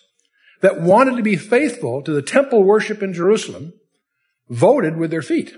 that 0.60 0.80
wanted 0.80 1.16
to 1.16 1.22
be 1.24 1.34
faithful 1.34 2.00
to 2.02 2.12
the 2.12 2.22
temple 2.22 2.62
worship 2.62 3.02
in 3.02 3.12
Jerusalem, 3.12 3.72
voted 4.48 4.98
with 4.98 5.10
their 5.10 5.20
feet. 5.20 5.52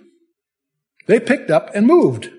They 1.06 1.20
picked 1.20 1.50
up 1.50 1.70
and 1.74 1.86
moved. 1.86 2.30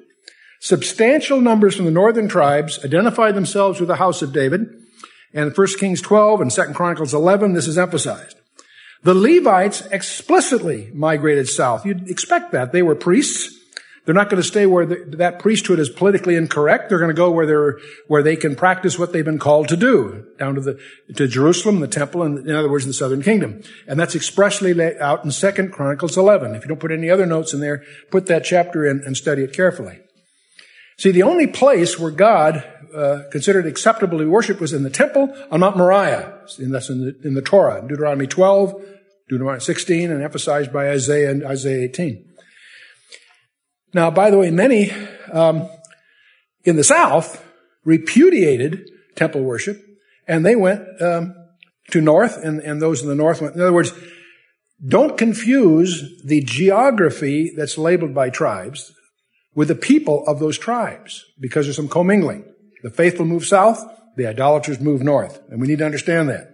Substantial 0.59 1.39
numbers 1.39 1.75
from 1.75 1.85
the 1.85 1.91
northern 1.91 2.27
tribes 2.27 2.83
identified 2.83 3.35
themselves 3.35 3.79
with 3.79 3.89
the 3.89 3.97
house 3.97 4.23
of 4.23 4.33
David. 4.33 4.65
And 5.33 5.55
1 5.55 5.67
Kings 5.79 6.01
12 6.01 6.41
and 6.41 6.51
2 6.51 6.63
Chronicles 6.73 7.13
11, 7.13 7.53
this 7.53 7.67
is 7.67 7.77
emphasized. 7.77 8.37
The 9.03 9.15
Levites 9.15 9.81
explicitly 9.87 10.91
migrated 10.93 11.47
south. 11.47 11.85
You'd 11.85 12.09
expect 12.09 12.51
that. 12.51 12.71
They 12.71 12.83
were 12.83 12.95
priests. 12.95 13.57
They're 14.05 14.15
not 14.15 14.29
going 14.29 14.41
to 14.41 14.47
stay 14.47 14.65
where 14.65 14.85
the, 14.85 15.15
that 15.17 15.39
priesthood 15.39 15.79
is 15.79 15.89
politically 15.89 16.35
incorrect. 16.35 16.89
They're 16.89 16.99
going 16.99 17.09
to 17.09 17.15
go 17.15 17.29
where 17.29 17.45
they're, 17.45 17.79
where 18.07 18.23
they 18.23 18.35
can 18.35 18.55
practice 18.55 18.97
what 18.97 19.13
they've 19.13 19.25
been 19.25 19.39
called 19.39 19.67
to 19.69 19.77
do, 19.77 20.25
down 20.39 20.55
to 20.55 20.61
the, 20.61 20.79
to 21.15 21.27
Jerusalem, 21.27 21.79
the 21.79 21.87
temple, 21.87 22.23
and 22.23 22.47
in 22.47 22.55
other 22.55 22.69
words, 22.69 22.85
the 22.85 22.93
southern 22.93 23.21
kingdom. 23.21 23.61
And 23.87 23.99
that's 23.99 24.15
expressly 24.15 24.73
laid 24.73 24.97
out 24.97 25.23
in 25.23 25.31
2 25.31 25.69
Chronicles 25.69 26.17
11. 26.17 26.55
If 26.55 26.63
you 26.63 26.69
don't 26.69 26.79
put 26.79 26.91
any 26.91 27.11
other 27.11 27.27
notes 27.27 27.53
in 27.53 27.59
there, 27.59 27.83
put 28.09 28.25
that 28.25 28.43
chapter 28.43 28.87
in 28.87 29.01
and 29.05 29.15
study 29.15 29.43
it 29.43 29.53
carefully. 29.53 29.99
See, 30.97 31.11
the 31.11 31.23
only 31.23 31.47
place 31.47 31.99
where 31.99 32.11
God 32.11 32.63
uh, 32.95 33.23
considered 33.31 33.65
acceptable 33.65 34.17
to 34.17 34.29
worship 34.29 34.59
was 34.59 34.73
in 34.73 34.83
the 34.83 34.89
temple 34.89 35.35
on 35.49 35.59
Mount 35.59 35.77
Moriah. 35.77 36.39
That's 36.57 36.89
in 36.89 37.01
the, 37.01 37.15
in 37.23 37.33
the 37.33 37.41
Torah, 37.41 37.81
Deuteronomy 37.81 38.27
12, 38.27 38.73
Deuteronomy 39.29 39.61
16 39.61 40.11
and 40.11 40.21
emphasized 40.21 40.73
by 40.73 40.89
Isaiah 40.89 41.31
and 41.31 41.43
Isaiah 41.43 41.83
18. 41.85 42.27
Now, 43.93 44.11
by 44.11 44.29
the 44.29 44.37
way, 44.37 44.51
many 44.51 44.91
um, 45.31 45.69
in 46.63 46.75
the 46.75 46.83
South 46.83 47.43
repudiated 47.83 48.89
temple 49.15 49.41
worship, 49.41 49.81
and 50.27 50.45
they 50.45 50.55
went 50.55 50.83
um, 51.01 51.35
to 51.91 52.01
north, 52.01 52.37
and, 52.37 52.59
and 52.61 52.81
those 52.81 53.01
in 53.01 53.09
the 53.09 53.15
north 53.15 53.41
went. 53.41 53.55
In 53.55 53.61
other 53.61 53.73
words, 53.73 53.93
don't 54.85 55.17
confuse 55.17 56.21
the 56.23 56.41
geography 56.41 57.53
that's 57.55 57.77
labeled 57.77 58.13
by 58.13 58.29
tribes 58.29 58.93
with 59.53 59.67
the 59.67 59.75
people 59.75 60.23
of 60.27 60.39
those 60.39 60.57
tribes, 60.57 61.25
because 61.39 61.65
there's 61.65 61.75
some 61.75 61.89
commingling. 61.89 62.45
The 62.83 62.89
faithful 62.89 63.25
move 63.25 63.45
south, 63.45 63.83
the 64.15 64.27
idolaters 64.27 64.79
move 64.79 65.01
north, 65.01 65.41
and 65.49 65.61
we 65.61 65.67
need 65.67 65.79
to 65.79 65.85
understand 65.85 66.29
that. 66.29 66.49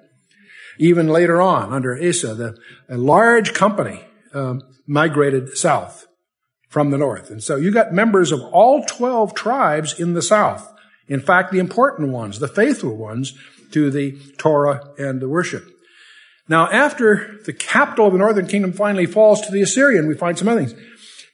Even 0.80 1.08
later 1.08 1.42
on, 1.42 1.74
under 1.74 1.98
Asa, 1.98 2.36
the, 2.36 2.58
a 2.88 2.98
large 2.98 3.54
company 3.54 4.06
um, 4.34 4.62
migrated 4.86 5.58
south 5.58 6.08
from 6.70 6.92
the 6.92 6.98
north. 6.98 7.32
And 7.32 7.44
so 7.44 7.56
you 7.56 7.72
got 7.72 7.94
members 7.94 8.32
of 8.32 8.42
all 8.52 8.84
12 8.84 9.34
tribes 9.34 10.00
in 10.00 10.14
the 10.14 10.22
south. 10.22 10.72
In 11.08 11.20
fact, 11.20 11.52
the 11.52 11.60
important 11.60 12.10
ones, 12.10 12.40
the 12.40 12.48
faithful 12.48 12.96
ones 12.96 13.34
to 13.72 13.90
the 13.90 14.18
Torah 14.38 14.82
and 14.98 15.22
the 15.22 15.30
worship. 15.30 15.66
Now, 16.50 16.70
after 16.70 17.40
the 17.46 17.54
capital 17.54 18.08
of 18.08 18.14
the 18.14 18.20
northern 18.20 18.48
kingdom 18.48 18.72
finally 18.72 19.06
falls 19.06 19.42
to 19.42 19.52
the 19.52 19.62
Assyrian, 19.62 20.08
we 20.08 20.16
find 20.16 20.38
some 20.38 20.48
other 20.48 20.66
things. 20.66 20.80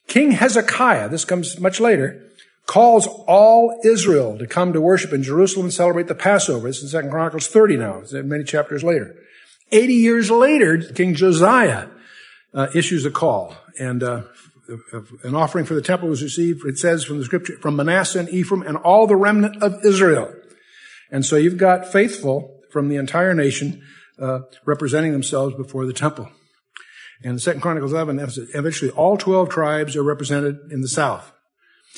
King 0.08 0.32
Hezekiah, 0.32 1.10
this 1.10 1.26
comes 1.26 1.60
much 1.60 1.80
later, 1.80 2.22
calls 2.66 3.08
all 3.08 3.80
Israel 3.84 4.38
to 4.38 4.48
come 4.48 4.74
to 4.74 4.82
worship 4.82 5.14
in 5.14 5.24
Jerusalem 5.24 5.68
and 5.68 5.74
celebrate 5.74 6.08
the 6.08 6.16
Passover. 6.16 6.68
This 6.68 6.82
is 6.82 6.94
in 6.94 7.04
2 7.04 7.10
Chronicles 7.10 7.48
30 7.48 7.78
now, 7.78 8.02
many 8.24 8.44
chapters 8.44 8.84
later. 8.84 9.16
80 9.72 9.94
years 9.94 10.32
later, 10.32 10.78
King 10.78 11.16
Josiah 11.16 11.88
uh, 12.54 12.68
issues 12.74 13.06
a 13.06 13.12
call, 13.12 13.56
and 13.80 14.04
uh, 14.04 14.24
an 15.24 15.36
offering 15.36 15.66
for 15.66 15.74
the 15.74 15.82
temple 15.82 16.08
was 16.08 16.24
received, 16.24 16.66
it 16.66 16.78
says 16.78 17.04
from 17.04 17.18
the 17.18 17.26
scripture, 17.26 17.58
from 17.58 17.76
Manasseh 17.76 18.20
and 18.20 18.30
Ephraim 18.30 18.62
and 18.62 18.78
all 18.78 19.08
the 19.08 19.16
remnant 19.16 19.62
of 19.62 19.84
Israel. 19.84 20.34
And 21.12 21.26
so 21.26 21.36
you've 21.36 21.58
got 21.58 21.92
faithful 21.92 22.62
from 22.72 22.90
the 22.90 22.96
entire 22.96 23.34
nation 23.34 23.84
uh, 24.20 24.40
representing 24.66 25.12
themselves 25.12 25.56
before 25.56 25.86
the 25.86 25.94
temple. 25.94 26.30
And 27.24 27.42
Second 27.42 27.62
Chronicles 27.62 27.94
11, 27.94 28.20
eventually 28.54 28.92
all 28.92 29.18
12 29.18 29.50
tribes 29.50 29.96
are 29.96 30.04
represented 30.04 30.72
in 30.72 30.82
the 30.82 30.88
south. 30.88 31.32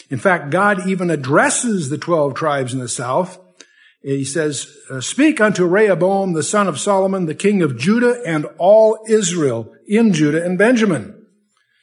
In 0.10 0.18
fact, 0.18 0.50
God 0.50 0.88
even 0.88 1.10
addresses 1.10 1.90
the 1.90 1.98
12 1.98 2.34
tribes 2.36 2.74
in 2.74 2.80
the 2.80 2.90
south 2.90 3.40
he 4.06 4.24
says, 4.24 4.78
uh, 4.92 5.02
Speak 5.02 5.42
unto 5.42 5.66
Rehoboam, 5.66 6.34
the 6.34 6.44
son 6.44 6.68
of 6.68 6.80
Solomon, 6.80 7.25
the 7.25 7.34
king 7.34 7.64
of 7.64 7.75
Judah, 7.75 8.22
and 8.24 8.46
all 8.60 9.04
Israel 9.08 9.74
in 9.88 10.14
Judah 10.14 10.46
and 10.46 10.60
Benjamin. 10.60 11.25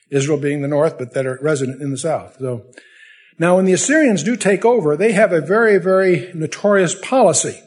Israel 0.09 0.39
being 0.39 0.63
the 0.63 0.69
north, 0.69 0.99
but 0.99 1.15
that 1.15 1.27
are 1.27 1.39
resident 1.43 1.83
in 1.83 1.91
the 1.91 1.99
south. 1.99 2.37
So, 2.39 2.67
now 3.41 3.57
when 3.57 3.65
the 3.65 3.73
Assyrians 3.73 4.23
do 4.23 4.37
take 4.37 4.65
over, 4.65 4.97
they 4.97 5.13
have 5.13 5.33
a 5.33 5.41
very, 5.41 5.79
very 5.79 6.31
notorious 6.33 6.95
policy. 6.95 7.61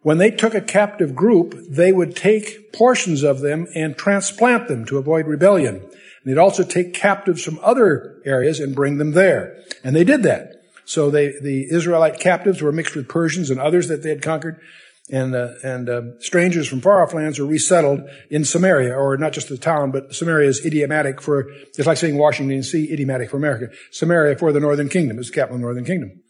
When 0.00 0.16
they 0.16 0.30
took 0.30 0.54
a 0.54 0.62
captive 0.62 1.14
group, 1.14 1.54
they 1.68 1.92
would 1.92 2.16
take 2.16 2.72
portions 2.72 3.22
of 3.22 3.40
them 3.40 3.66
and 3.74 3.94
transplant 3.94 4.68
them 4.68 4.86
to 4.86 4.96
avoid 4.96 5.26
rebellion. 5.26 5.82
They'd 6.26 6.38
also 6.38 6.64
take 6.64 6.92
captives 6.92 7.44
from 7.44 7.60
other 7.62 8.20
areas 8.24 8.58
and 8.58 8.74
bring 8.74 8.98
them 8.98 9.12
there. 9.12 9.62
And 9.84 9.94
they 9.94 10.02
did 10.02 10.24
that. 10.24 10.64
So 10.84 11.08
they, 11.08 11.28
the 11.40 11.68
Israelite 11.70 12.18
captives 12.18 12.60
were 12.60 12.72
mixed 12.72 12.96
with 12.96 13.08
Persians 13.08 13.48
and 13.48 13.60
others 13.60 13.86
that 13.88 14.02
they 14.02 14.08
had 14.08 14.22
conquered. 14.22 14.60
And, 15.08 15.36
uh, 15.36 15.50
and 15.62 15.88
uh, 15.88 16.18
strangers 16.18 16.66
from 16.66 16.80
far 16.80 17.00
off 17.00 17.14
lands 17.14 17.38
were 17.38 17.46
resettled 17.46 18.00
in 18.28 18.44
Samaria, 18.44 18.92
or 18.92 19.16
not 19.16 19.32
just 19.32 19.48
the 19.48 19.56
town, 19.56 19.92
but 19.92 20.16
Samaria 20.16 20.48
is 20.48 20.66
idiomatic 20.66 21.20
for, 21.20 21.48
it's 21.48 21.86
like 21.86 21.96
saying 21.96 22.18
Washington 22.18 22.56
D.C., 22.56 22.92
idiomatic 22.92 23.30
for 23.30 23.36
America. 23.36 23.72
Samaria 23.92 24.36
for 24.36 24.50
the 24.50 24.58
northern 24.58 24.88
kingdom, 24.88 25.20
is 25.20 25.28
the 25.28 25.34
capital 25.34 25.54
of 25.54 25.60
the 25.60 25.64
northern 25.64 25.84
kingdom. 25.84 26.22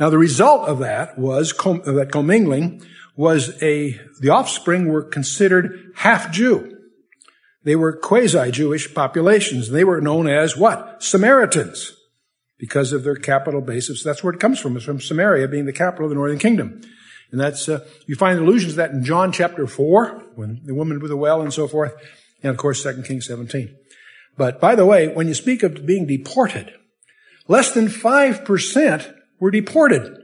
Now 0.00 0.08
the 0.08 0.16
result 0.16 0.68
of 0.68 0.78
that 0.78 1.18
was, 1.18 1.52
com- 1.52 1.82
that 1.84 2.10
commingling 2.10 2.82
was 3.14 3.62
a, 3.62 4.00
the 4.20 4.30
offspring 4.30 4.88
were 4.88 5.02
considered 5.02 5.92
half 5.96 6.32
Jew. 6.32 6.77
They 7.68 7.76
were 7.76 7.92
quasi-Jewish 7.92 8.94
populations. 8.94 9.68
They 9.68 9.84
were 9.84 10.00
known 10.00 10.26
as 10.26 10.56
what? 10.56 11.02
Samaritans 11.02 11.94
because 12.58 12.94
of 12.94 13.04
their 13.04 13.14
capital 13.14 13.60
basis. 13.60 14.02
That's 14.02 14.24
where 14.24 14.32
it 14.32 14.40
comes 14.40 14.58
from. 14.58 14.74
It's 14.74 14.86
from 14.86 15.02
Samaria 15.02 15.48
being 15.48 15.66
the 15.66 15.72
capital 15.74 16.06
of 16.06 16.08
the 16.08 16.14
northern 16.14 16.38
kingdom. 16.38 16.80
And 17.30 17.38
that's, 17.38 17.68
uh, 17.68 17.86
you 18.06 18.16
find 18.16 18.38
allusions 18.38 18.72
to 18.72 18.76
that 18.78 18.92
in 18.92 19.04
John 19.04 19.32
chapter 19.32 19.66
4, 19.66 20.28
when 20.34 20.62
the 20.64 20.72
woman 20.72 20.98
with 21.00 21.10
the 21.10 21.16
well 21.18 21.42
and 21.42 21.52
so 21.52 21.68
forth, 21.68 21.92
and 22.42 22.50
of 22.50 22.56
course 22.56 22.82
2 22.82 23.02
Kings 23.02 23.26
17. 23.26 23.76
But 24.38 24.62
by 24.62 24.74
the 24.74 24.86
way, 24.86 25.08
when 25.08 25.28
you 25.28 25.34
speak 25.34 25.62
of 25.62 25.84
being 25.84 26.06
deported, 26.06 26.72
less 27.48 27.70
than 27.72 27.88
5% 27.88 29.14
were 29.40 29.50
deported. 29.50 30.16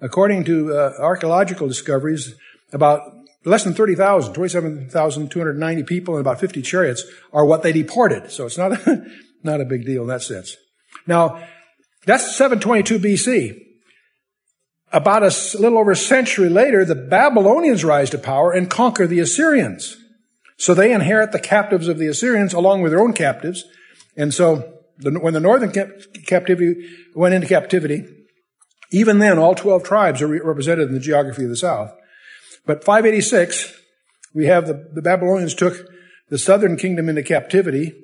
According 0.00 0.44
to 0.44 0.74
uh, 0.74 0.92
archaeological 1.00 1.66
discoveries, 1.66 2.36
about 2.72 3.00
less 3.44 3.64
than 3.64 3.74
30,000, 3.74 4.34
27,290 4.34 5.82
people 5.84 6.14
and 6.14 6.20
about 6.20 6.40
50 6.40 6.62
chariots 6.62 7.04
are 7.32 7.44
what 7.44 7.62
they 7.62 7.72
deported. 7.72 8.30
So 8.30 8.46
it's 8.46 8.58
not 8.58 8.72
a, 8.72 9.06
not 9.42 9.60
a 9.60 9.64
big 9.64 9.84
deal 9.84 10.02
in 10.02 10.08
that 10.08 10.22
sense. 10.22 10.56
Now, 11.06 11.42
that's 12.06 12.34
722 12.36 12.98
BC. 12.98 13.64
About 14.90 15.22
a 15.22 15.58
little 15.58 15.78
over 15.78 15.90
a 15.90 15.96
century 15.96 16.48
later, 16.48 16.84
the 16.84 16.94
Babylonians 16.94 17.84
rise 17.84 18.10
to 18.10 18.18
power 18.18 18.52
and 18.52 18.70
conquer 18.70 19.06
the 19.06 19.20
Assyrians. 19.20 19.96
So 20.56 20.74
they 20.74 20.92
inherit 20.92 21.32
the 21.32 21.38
captives 21.38 21.88
of 21.88 21.98
the 21.98 22.06
Assyrians 22.06 22.54
along 22.54 22.82
with 22.82 22.92
their 22.92 23.00
own 23.00 23.12
captives. 23.12 23.64
And 24.16 24.32
so 24.32 24.78
the, 24.98 25.18
when 25.20 25.34
the 25.34 25.40
northern 25.40 25.70
captivity 25.70 26.88
went 27.14 27.34
into 27.34 27.46
captivity, 27.46 28.04
even 28.90 29.18
then 29.18 29.38
all 29.38 29.54
12 29.54 29.84
tribes 29.84 30.22
are 30.22 30.26
re- 30.26 30.40
represented 30.42 30.88
in 30.88 30.94
the 30.94 31.00
geography 31.00 31.44
of 31.44 31.50
the 31.50 31.56
south. 31.56 31.92
But 32.68 32.84
586, 32.84 33.72
we 34.34 34.44
have 34.44 34.66
the, 34.66 34.90
the 34.92 35.00
Babylonians 35.00 35.54
took 35.54 35.88
the 36.28 36.36
southern 36.36 36.76
kingdom 36.76 37.08
into 37.08 37.22
captivity 37.22 37.94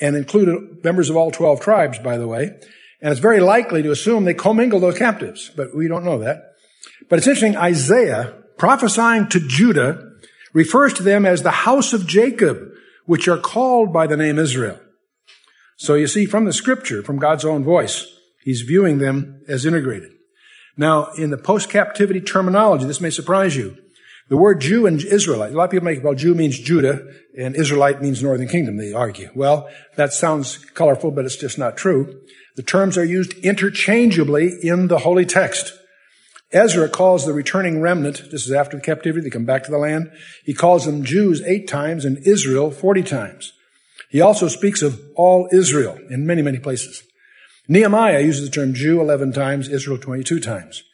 and 0.00 0.16
included 0.16 0.82
members 0.82 1.10
of 1.10 1.16
all 1.16 1.30
12 1.30 1.60
tribes, 1.60 1.98
by 1.98 2.16
the 2.16 2.26
way. 2.26 2.44
And 3.02 3.12
it's 3.12 3.20
very 3.20 3.40
likely 3.40 3.82
to 3.82 3.90
assume 3.90 4.24
they 4.24 4.32
commingle 4.32 4.80
those 4.80 4.96
captives, 4.96 5.50
but 5.54 5.76
we 5.76 5.88
don't 5.88 6.06
know 6.06 6.20
that. 6.20 6.54
But 7.10 7.18
it's 7.18 7.28
interesting, 7.28 7.58
Isaiah, 7.58 8.32
prophesying 8.56 9.28
to 9.28 9.40
Judah, 9.46 10.12
refers 10.54 10.94
to 10.94 11.02
them 11.02 11.26
as 11.26 11.42
the 11.42 11.50
house 11.50 11.92
of 11.92 12.06
Jacob, 12.06 12.70
which 13.04 13.28
are 13.28 13.36
called 13.36 13.92
by 13.92 14.06
the 14.06 14.16
name 14.16 14.38
Israel. 14.38 14.80
So 15.76 15.96
you 15.96 16.06
see, 16.06 16.24
from 16.24 16.46
the 16.46 16.52
scripture, 16.54 17.02
from 17.02 17.18
God's 17.18 17.44
own 17.44 17.62
voice, 17.62 18.06
he's 18.42 18.62
viewing 18.62 19.00
them 19.00 19.42
as 19.48 19.66
integrated. 19.66 20.12
Now, 20.78 21.12
in 21.18 21.28
the 21.28 21.36
post-captivity 21.36 22.22
terminology, 22.22 22.86
this 22.86 23.02
may 23.02 23.10
surprise 23.10 23.54
you. 23.54 23.83
The 24.28 24.36
word 24.38 24.60
Jew 24.60 24.86
and 24.86 25.02
Israelite, 25.02 25.52
a 25.52 25.56
lot 25.56 25.64
of 25.64 25.70
people 25.70 25.84
make, 25.84 26.02
well, 26.02 26.14
Jew 26.14 26.34
means 26.34 26.58
Judah 26.58 27.06
and 27.36 27.54
Israelite 27.54 28.00
means 28.00 28.22
Northern 28.22 28.48
Kingdom, 28.48 28.78
they 28.78 28.92
argue. 28.92 29.30
Well, 29.34 29.68
that 29.96 30.14
sounds 30.14 30.58
colorful, 30.74 31.10
but 31.10 31.26
it's 31.26 31.36
just 31.36 31.58
not 31.58 31.76
true. 31.76 32.22
The 32.56 32.62
terms 32.62 32.96
are 32.96 33.04
used 33.04 33.34
interchangeably 33.44 34.50
in 34.62 34.88
the 34.88 35.00
holy 35.00 35.26
text. 35.26 35.72
Ezra 36.52 36.88
calls 36.88 37.26
the 37.26 37.32
returning 37.32 37.80
remnant, 37.80 38.30
this 38.30 38.46
is 38.46 38.52
after 38.52 38.76
the 38.76 38.82
captivity, 38.82 39.24
they 39.24 39.30
come 39.30 39.44
back 39.44 39.64
to 39.64 39.70
the 39.70 39.78
land. 39.78 40.10
He 40.44 40.54
calls 40.54 40.86
them 40.86 41.04
Jews 41.04 41.42
eight 41.42 41.68
times 41.68 42.04
and 42.04 42.18
Israel 42.26 42.70
40 42.70 43.02
times. 43.02 43.52
He 44.08 44.20
also 44.20 44.48
speaks 44.48 44.80
of 44.80 45.00
all 45.16 45.48
Israel 45.52 45.98
in 46.08 46.26
many, 46.26 46.40
many 46.40 46.60
places. 46.60 47.02
Nehemiah 47.66 48.20
uses 48.20 48.48
the 48.48 48.54
term 48.54 48.72
Jew 48.72 49.00
11 49.00 49.32
times, 49.32 49.68
Israel 49.68 49.98
22 49.98 50.38
times. 50.38 50.84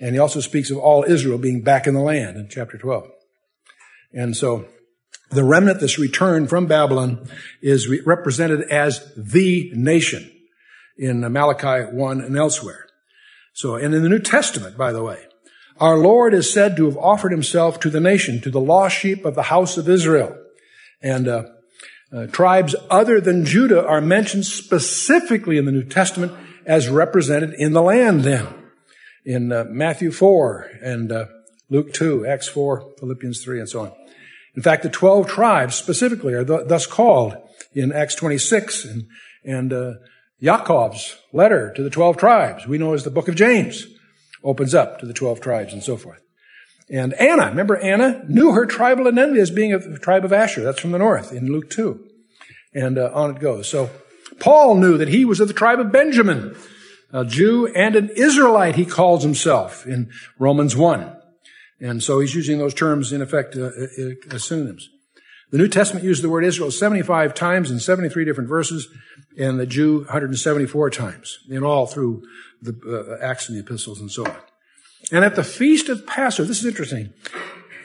And 0.00 0.14
he 0.14 0.18
also 0.18 0.40
speaks 0.40 0.70
of 0.70 0.78
all 0.78 1.04
Israel 1.04 1.38
being 1.38 1.62
back 1.62 1.86
in 1.86 1.94
the 1.94 2.00
land 2.00 2.36
in 2.36 2.48
chapter 2.50 2.76
12. 2.76 3.08
And 4.12 4.36
so 4.36 4.66
the 5.30 5.44
remnant 5.44 5.80
that's 5.80 5.98
returned 5.98 6.48
from 6.48 6.66
Babylon 6.66 7.28
is 7.62 7.88
re- 7.88 8.02
represented 8.04 8.62
as 8.70 9.12
the 9.16 9.70
nation 9.74 10.30
in 10.96 11.20
Malachi 11.20 11.90
1 11.94 12.20
and 12.20 12.36
elsewhere. 12.36 12.86
So, 13.52 13.76
and 13.76 13.94
in 13.94 14.02
the 14.02 14.08
New 14.08 14.20
Testament, 14.20 14.76
by 14.76 14.92
the 14.92 15.02
way, 15.02 15.18
our 15.78 15.96
Lord 15.96 16.34
is 16.34 16.52
said 16.52 16.76
to 16.76 16.84
have 16.84 16.96
offered 16.96 17.32
himself 17.32 17.80
to 17.80 17.90
the 17.90 18.00
nation, 18.00 18.40
to 18.42 18.50
the 18.50 18.60
lost 18.60 18.96
sheep 18.96 19.24
of 19.24 19.34
the 19.34 19.44
house 19.44 19.76
of 19.76 19.88
Israel. 19.88 20.36
And 21.02 21.26
uh, 21.26 21.44
uh, 22.12 22.26
tribes 22.28 22.76
other 22.90 23.20
than 23.20 23.44
Judah 23.44 23.84
are 23.84 24.00
mentioned 24.00 24.46
specifically 24.46 25.56
in 25.56 25.64
the 25.64 25.72
New 25.72 25.84
Testament 25.84 26.32
as 26.64 26.88
represented 26.88 27.54
in 27.54 27.72
the 27.72 27.82
land 27.82 28.22
then. 28.22 28.63
In 29.24 29.52
uh, 29.52 29.64
Matthew 29.68 30.10
4 30.10 30.70
and 30.82 31.10
uh, 31.10 31.26
Luke 31.70 31.92
2, 31.92 32.26
Acts 32.26 32.48
4, 32.48 32.92
Philippians 32.98 33.42
3, 33.42 33.60
and 33.60 33.68
so 33.68 33.80
on. 33.80 33.92
In 34.54 34.62
fact, 34.62 34.82
the 34.82 34.90
12 34.90 35.26
tribes 35.26 35.74
specifically 35.74 36.34
are 36.34 36.44
th- 36.44 36.68
thus 36.68 36.86
called 36.86 37.34
in 37.72 37.92
Acts 37.92 38.14
26 38.14 38.84
and, 38.84 39.06
and 39.44 39.72
uh, 39.72 39.92
Yaakov's 40.42 41.16
letter 41.32 41.72
to 41.74 41.82
the 41.82 41.90
12 41.90 42.16
tribes, 42.16 42.66
we 42.66 42.78
know 42.78 42.92
as 42.92 43.04
the 43.04 43.10
book 43.10 43.28
of 43.28 43.34
James, 43.34 43.86
opens 44.42 44.74
up 44.74 44.98
to 45.00 45.06
the 45.06 45.14
12 45.14 45.40
tribes 45.40 45.72
and 45.72 45.82
so 45.82 45.96
forth. 45.96 46.20
And 46.90 47.14
Anna, 47.14 47.46
remember 47.46 47.78
Anna 47.78 48.22
knew 48.28 48.52
her 48.52 48.66
tribal 48.66 49.08
identity 49.08 49.40
as 49.40 49.50
being 49.50 49.72
a 49.72 49.98
tribe 49.98 50.24
of 50.24 50.32
Asher. 50.32 50.62
That's 50.62 50.80
from 50.80 50.92
the 50.92 50.98
north 50.98 51.32
in 51.32 51.50
Luke 51.50 51.70
2. 51.70 52.04
And 52.74 52.98
uh, 52.98 53.10
on 53.14 53.36
it 53.36 53.40
goes. 53.40 53.68
So 53.68 53.88
Paul 54.38 54.74
knew 54.76 54.98
that 54.98 55.08
he 55.08 55.24
was 55.24 55.40
of 55.40 55.48
the 55.48 55.54
tribe 55.54 55.80
of 55.80 55.92
Benjamin, 55.92 56.54
a 57.14 57.24
Jew 57.24 57.68
and 57.68 57.94
an 57.94 58.10
Israelite, 58.16 58.74
he 58.74 58.84
calls 58.84 59.22
himself 59.22 59.86
in 59.86 60.10
Romans 60.38 60.76
1. 60.76 61.16
And 61.80 62.02
so 62.02 62.18
he's 62.18 62.34
using 62.34 62.58
those 62.58 62.74
terms 62.74 63.12
in 63.12 63.22
effect 63.22 63.56
uh, 63.56 63.66
uh, 63.66 64.34
as 64.34 64.44
synonyms. 64.44 64.90
The 65.50 65.58
New 65.58 65.68
Testament 65.68 66.04
uses 66.04 66.22
the 66.22 66.28
word 66.28 66.44
Israel 66.44 66.72
75 66.72 67.32
times 67.32 67.70
in 67.70 67.78
73 67.78 68.24
different 68.24 68.48
verses, 68.48 68.88
and 69.38 69.60
the 69.60 69.66
Jew 69.66 69.98
174 69.98 70.90
times 70.90 71.38
in 71.48 71.62
all 71.62 71.86
through 71.86 72.24
the 72.60 72.74
uh, 72.84 73.24
Acts 73.24 73.48
and 73.48 73.56
the 73.56 73.62
epistles 73.62 74.00
and 74.00 74.10
so 74.10 74.26
on. 74.26 74.36
And 75.12 75.24
at 75.24 75.36
the 75.36 75.44
feast 75.44 75.88
of 75.88 76.06
Passover, 76.06 76.48
this 76.48 76.58
is 76.58 76.66
interesting. 76.66 77.12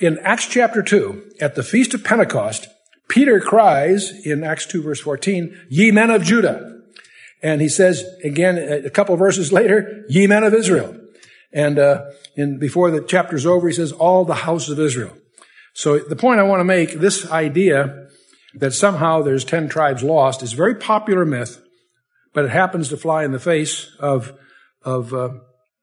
In 0.02 0.18
Acts 0.24 0.48
chapter 0.48 0.82
2, 0.82 1.34
at 1.40 1.54
the 1.54 1.64
feast 1.64 1.94
of 1.94 2.04
Pentecost, 2.04 2.68
Peter 3.10 3.40
cries 3.40 4.26
in 4.26 4.44
Acts 4.44 4.66
2 4.66 4.82
verse 4.82 5.02
14, 5.02 5.56
ye 5.70 5.92
men 5.92 6.10
of 6.10 6.24
Judah. 6.24 6.79
And 7.42 7.62
he 7.62 7.70
says 7.70 8.04
again, 8.24 8.58
a 8.58 8.90
couple 8.90 9.16
verses 9.16 9.54
later, 9.54 10.04
ye 10.10 10.28
men 10.28 10.44
of 10.44 10.54
Israel. 10.54 10.96
And, 11.52 11.80
uh, 11.80 12.12
in, 12.36 12.60
before 12.60 12.92
the 12.92 13.02
chapter's 13.02 13.46
over, 13.46 13.68
he 13.68 13.74
says, 13.74 13.92
all 13.92 14.24
the 14.26 14.36
house 14.36 14.70
of 14.70 14.80
Israel. 14.80 15.16
So 15.74 15.98
the 15.98 16.16
point 16.16 16.40
I 16.40 16.44
want 16.44 16.60
to 16.60 16.66
make, 16.66 16.94
this 16.94 17.30
idea 17.32 18.08
that 18.56 18.74
somehow 18.74 19.22
there's 19.22 19.46
10 19.46 19.70
tribes 19.70 20.04
lost 20.04 20.44
is 20.44 20.54
a 20.54 20.58
very 20.58 20.76
popular 20.76 21.26
myth, 21.26 21.62
but 22.34 22.46
it 22.46 22.52
happens 22.52 22.90
to 22.90 22.98
fly 22.98 23.24
in 23.24 23.32
the 23.32 23.40
face 23.40 23.96
of, 24.00 24.34
of, 24.84 25.14
uh, 25.14 25.30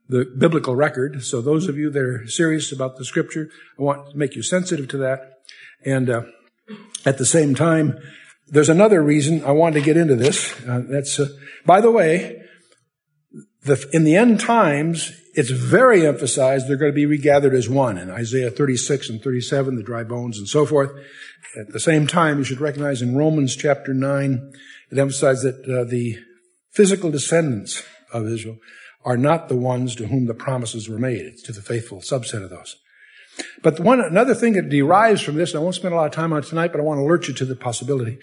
the 0.08 0.24
biblical 0.38 0.76
record. 0.76 1.24
So 1.24 1.40
those 1.40 1.68
of 1.68 1.76
you 1.76 1.90
that 1.90 2.00
are 2.00 2.28
serious 2.28 2.70
about 2.70 2.96
the 2.96 3.04
scripture, 3.04 3.50
I 3.78 3.82
want 3.82 4.10
to 4.10 4.16
make 4.16 4.36
you 4.36 4.42
sensitive 4.42 4.86
to 4.88 4.98
that. 4.98 5.40
And, 5.84 6.08
uh, 6.08 6.22
at 7.04 7.18
the 7.18 7.26
same 7.26 7.54
time, 7.54 7.98
there's 8.48 8.68
another 8.68 9.02
reason 9.02 9.44
I 9.44 9.52
wanted 9.52 9.80
to 9.80 9.84
get 9.84 9.96
into 9.96 10.16
this. 10.16 10.54
Uh, 10.66 10.82
that's, 10.88 11.18
uh, 11.18 11.28
by 11.64 11.80
the 11.80 11.90
way, 11.90 12.42
the, 13.64 13.88
in 13.92 14.04
the 14.04 14.16
end 14.16 14.40
times, 14.40 15.12
it's 15.34 15.50
very 15.50 16.06
emphasized 16.06 16.66
they're 16.66 16.76
going 16.76 16.92
to 16.92 16.96
be 16.96 17.06
regathered 17.06 17.54
as 17.54 17.68
one 17.68 17.98
in 17.98 18.10
Isaiah 18.10 18.50
36 18.50 19.10
and 19.10 19.22
37, 19.22 19.76
the 19.76 19.82
dry 19.82 20.04
bones 20.04 20.38
and 20.38 20.48
so 20.48 20.64
forth. 20.64 20.92
At 21.58 21.72
the 21.72 21.80
same 21.80 22.06
time, 22.06 22.38
you 22.38 22.44
should 22.44 22.60
recognize 22.60 23.02
in 23.02 23.16
Romans 23.16 23.56
chapter 23.56 23.92
9, 23.92 24.52
it 24.90 24.98
emphasizes 24.98 25.42
that 25.42 25.64
uh, 25.64 25.84
the 25.84 26.18
physical 26.70 27.10
descendants 27.10 27.82
of 28.12 28.26
Israel 28.26 28.58
are 29.04 29.16
not 29.16 29.48
the 29.48 29.56
ones 29.56 29.94
to 29.96 30.06
whom 30.06 30.26
the 30.26 30.34
promises 30.34 30.88
were 30.88 30.98
made. 30.98 31.22
It's 31.26 31.42
to 31.44 31.52
the 31.52 31.62
faithful 31.62 32.00
subset 32.00 32.42
of 32.42 32.50
those. 32.50 32.76
But 33.62 33.80
one, 33.80 34.00
another 34.00 34.34
thing 34.34 34.54
that 34.54 34.68
derives 34.68 35.20
from 35.20 35.36
this, 35.36 35.52
and 35.52 35.60
I 35.60 35.62
won't 35.62 35.74
spend 35.74 35.92
a 35.92 35.96
lot 35.96 36.06
of 36.06 36.12
time 36.12 36.32
on 36.32 36.38
it 36.40 36.46
tonight, 36.46 36.72
but 36.72 36.80
I 36.80 36.84
want 36.84 36.98
to 36.98 37.02
alert 37.02 37.28
you 37.28 37.34
to 37.34 37.44
the 37.44 37.56
possibility. 37.56 38.18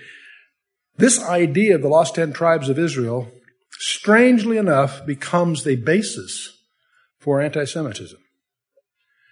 This 0.98 1.24
idea 1.24 1.76
of 1.76 1.82
the 1.82 1.88
lost 1.88 2.16
ten 2.16 2.34
tribes 2.34 2.70
of 2.70 2.80
Israel, 2.80 3.32
strangely 3.80 4.58
enough, 4.58 5.06
becomes 5.06 5.64
the 5.64 5.76
basis 5.76 6.58
for 7.20 7.42
anti-Semitism. 7.42 8.20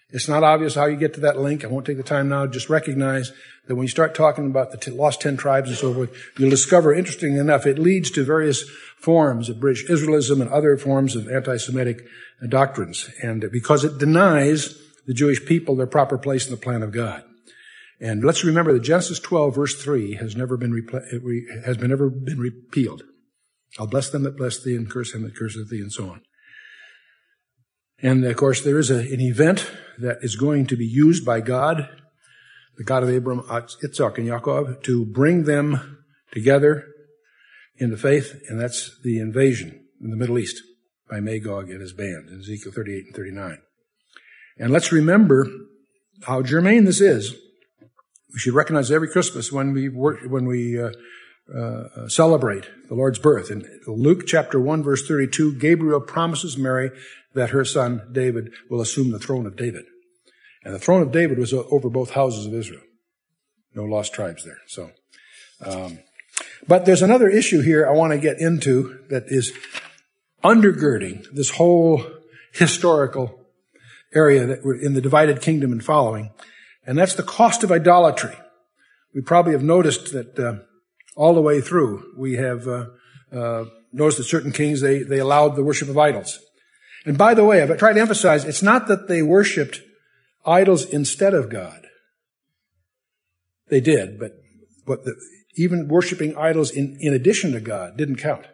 It's 0.09 0.27
not 0.27 0.43
obvious 0.43 0.75
how 0.75 0.87
you 0.87 0.97
get 0.97 1.13
to 1.13 1.21
that 1.21 1.39
link. 1.39 1.63
I 1.63 1.67
won't 1.67 1.85
take 1.85 1.97
the 1.97 2.03
time 2.03 2.27
now. 2.27 2.45
Just 2.45 2.69
recognize 2.69 3.31
that 3.67 3.75
when 3.75 3.83
you 3.83 3.89
start 3.89 4.13
talking 4.13 4.47
about 4.47 4.71
the 4.71 4.77
t- 4.77 4.91
lost 4.91 5.21
ten 5.21 5.37
tribes 5.37 5.69
and 5.69 5.77
so 5.77 5.93
forth, 5.93 6.11
you'll 6.37 6.49
discover, 6.49 6.93
interestingly 6.93 7.39
enough, 7.39 7.65
it 7.65 7.79
leads 7.79 8.11
to 8.11 8.25
various 8.25 8.69
forms 8.97 9.47
of 9.47 9.61
British 9.61 9.87
Israelism 9.87 10.41
and 10.41 10.49
other 10.49 10.75
forms 10.77 11.15
of 11.15 11.29
anti-Semitic 11.29 12.01
doctrines. 12.49 13.09
And 13.23 13.49
because 13.51 13.85
it 13.85 13.99
denies 13.99 14.77
the 15.05 15.13
Jewish 15.13 15.45
people 15.45 15.75
their 15.75 15.87
proper 15.87 16.17
place 16.17 16.45
in 16.45 16.51
the 16.51 16.57
plan 16.57 16.83
of 16.83 16.91
God. 16.91 17.23
And 17.99 18.23
let's 18.23 18.43
remember 18.43 18.73
that 18.73 18.81
Genesis 18.81 19.19
12 19.19 19.55
verse 19.55 19.81
3 19.81 20.15
has 20.15 20.35
never 20.35 20.57
been, 20.57 20.71
repl- 20.71 20.95
uh, 20.95 21.65
has 21.65 21.77
been 21.77 21.89
never 21.89 22.09
been 22.09 22.39
repealed. 22.39 23.03
I'll 23.79 23.87
bless 23.87 24.09
them 24.09 24.23
that 24.23 24.37
bless 24.37 24.61
thee 24.61 24.75
and 24.75 24.89
curse 24.89 25.13
him 25.13 25.23
that 25.23 25.35
curseth 25.35 25.69
thee 25.69 25.79
and 25.79 25.91
so 25.91 26.09
on. 26.09 26.21
And 28.01 28.25
of 28.25 28.35
course, 28.35 28.61
there 28.61 28.79
is 28.79 28.89
a, 28.89 28.99
an 28.99 29.21
event 29.21 29.69
that 29.99 30.17
is 30.21 30.35
going 30.35 30.65
to 30.67 30.75
be 30.75 30.85
used 30.85 31.23
by 31.23 31.41
God, 31.41 31.87
the 32.77 32.83
God 32.83 33.03
of 33.03 33.09
Abraham, 33.09 33.45
Isaac, 33.49 34.17
and 34.17 34.27
Yaakov, 34.27 34.81
to 34.83 35.05
bring 35.05 35.43
them 35.43 36.03
together 36.31 36.87
in 37.77 37.91
the 37.91 37.97
faith, 37.97 38.41
and 38.49 38.59
that's 38.59 38.99
the 39.03 39.19
invasion 39.19 39.85
in 40.01 40.09
the 40.09 40.17
Middle 40.17 40.39
East 40.39 40.61
by 41.09 41.19
Magog 41.19 41.69
and 41.69 41.81
his 41.81 41.93
band 41.93 42.29
in 42.29 42.39
Ezekiel 42.39 42.71
38 42.71 43.05
and 43.05 43.15
39. 43.15 43.57
And 44.57 44.71
let's 44.71 44.91
remember 44.91 45.47
how 46.23 46.41
germane 46.41 46.85
this 46.85 47.01
is. 47.01 47.35
We 48.33 48.39
should 48.39 48.53
recognize 48.53 48.91
every 48.91 49.09
Christmas 49.09 49.51
when 49.51 49.73
we 49.73 49.89
work, 49.89 50.19
when 50.27 50.45
we 50.45 50.81
uh, 50.81 50.91
uh, 51.53 52.07
celebrate 52.07 52.69
the 52.87 52.95
Lord's 52.95 53.19
birth. 53.19 53.51
In 53.51 53.67
Luke 53.87 54.25
chapter 54.25 54.59
1 54.59 54.83
verse 54.83 55.05
32, 55.07 55.55
Gabriel 55.55 55.99
promises 55.99 56.57
Mary 56.57 56.91
that 57.33 57.49
her 57.49 57.65
son 57.65 58.01
David 58.11 58.51
will 58.69 58.81
assume 58.81 59.11
the 59.11 59.19
throne 59.19 59.45
of 59.45 59.57
David. 59.57 59.85
And 60.63 60.73
the 60.73 60.79
throne 60.79 61.01
of 61.01 61.11
David 61.11 61.39
was 61.39 61.53
over 61.53 61.89
both 61.89 62.11
houses 62.11 62.45
of 62.45 62.53
Israel. 62.53 62.81
No 63.73 63.83
lost 63.83 64.13
tribes 64.13 64.45
there. 64.45 64.59
So, 64.67 64.91
um, 65.65 65.99
but 66.67 66.85
there's 66.85 67.01
another 67.01 67.29
issue 67.29 67.61
here 67.61 67.87
I 67.87 67.91
want 67.91 68.13
to 68.13 68.19
get 68.19 68.39
into 68.39 68.99
that 69.09 69.23
is 69.27 69.51
undergirding 70.43 71.25
this 71.33 71.51
whole 71.51 72.05
historical 72.53 73.40
area 74.13 74.45
that 74.45 74.63
we're 74.63 74.75
in 74.75 74.93
the 74.93 75.01
divided 75.01 75.41
kingdom 75.41 75.71
and 75.71 75.83
following, 75.83 76.31
and 76.85 76.97
that's 76.97 77.15
the 77.15 77.23
cost 77.23 77.63
of 77.63 77.71
idolatry. 77.71 78.35
We 79.13 79.21
probably 79.21 79.53
have 79.53 79.63
noticed 79.63 80.13
that 80.13 80.39
uh, 80.39 80.63
all 81.15 81.33
the 81.33 81.41
way 81.41 81.61
through 81.61 82.13
we 82.17 82.33
have 82.33 82.67
uh, 82.67 82.85
uh, 83.31 83.65
noticed 83.91 84.17
that 84.19 84.23
certain 84.25 84.51
kings 84.51 84.81
they 84.81 85.03
they 85.03 85.19
allowed 85.19 85.55
the 85.55 85.63
worship 85.63 85.89
of 85.89 85.97
idols. 85.97 86.39
And 87.05 87.17
by 87.17 87.33
the 87.33 87.43
way, 87.43 87.61
I've 87.61 87.77
tried 87.77 87.93
to 87.93 88.01
emphasize 88.01 88.45
it's 88.45 88.61
not 88.61 88.87
that 88.87 89.07
they 89.07 89.21
worshipped 89.21 89.81
idols 90.45 90.85
instead 90.85 91.33
of 91.33 91.49
God. 91.49 91.87
They 93.69 93.81
did, 93.81 94.19
but 94.19 94.33
but 94.85 95.03
the, 95.05 95.15
even 95.55 95.87
worshiping 95.87 96.35
idols 96.37 96.71
in, 96.71 96.97
in 96.99 97.13
addition 97.13 97.51
to 97.51 97.59
God 97.59 97.97
didn't 97.97 98.17
count. 98.17 98.45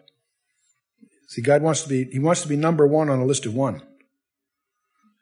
See, 1.28 1.42
God 1.42 1.62
wants 1.62 1.84
to 1.84 1.90
be 1.90 2.06
He 2.06 2.20
wants 2.20 2.42
to 2.42 2.48
be 2.48 2.56
number 2.56 2.88
one 2.88 3.10
on 3.10 3.20
a 3.20 3.26
list 3.26 3.46
of 3.46 3.54
one 3.54 3.82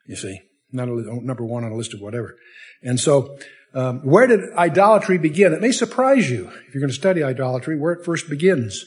you 0.06 0.16
see, 0.16 0.40
not 0.72 0.88
a, 0.88 1.24
number 1.24 1.44
one 1.44 1.64
on 1.64 1.72
a 1.72 1.76
list 1.76 1.94
of 1.94 2.00
whatever. 2.00 2.36
And 2.82 2.98
so, 2.98 3.38
um, 3.74 4.00
where 4.00 4.26
did 4.26 4.40
idolatry 4.56 5.18
begin? 5.18 5.52
It 5.52 5.60
may 5.60 5.72
surprise 5.72 6.30
you 6.30 6.48
if 6.66 6.74
you're 6.74 6.80
going 6.80 6.90
to 6.90 6.94
study 6.94 7.22
idolatry 7.22 7.78
where 7.78 7.92
it 7.92 8.04
first 8.04 8.28
begins. 8.28 8.84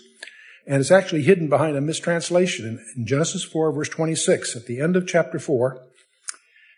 And 0.65 0.79
it's 0.79 0.91
actually 0.91 1.23
hidden 1.23 1.49
behind 1.49 1.75
a 1.75 1.81
mistranslation 1.81 2.65
in, 2.65 2.85
in 2.95 3.05
Genesis 3.05 3.43
4 3.43 3.71
verse 3.71 3.89
26 3.89 4.55
at 4.55 4.65
the 4.65 4.79
end 4.81 4.95
of 4.95 5.07
chapter 5.07 5.39
4. 5.39 5.81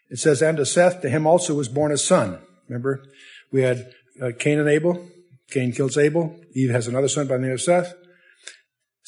It 0.09 0.19
says, 0.19 0.41
and 0.41 0.57
to 0.57 0.65
Seth, 0.65 1.01
to 1.01 1.09
him 1.09 1.25
also 1.25 1.55
was 1.55 1.69
born 1.69 1.91
a 1.91 1.97
son. 1.97 2.39
Remember, 2.67 3.03
we 3.51 3.61
had 3.61 3.91
uh, 4.21 4.31
Cain 4.37 4.59
and 4.59 4.67
Abel. 4.67 5.07
Cain 5.49 5.71
kills 5.71 5.97
Abel. 5.97 6.37
Eve 6.53 6.69
has 6.69 6.87
another 6.87 7.07
son 7.07 7.27
by 7.27 7.37
the 7.37 7.43
name 7.43 7.53
of 7.53 7.61
Seth. 7.61 7.93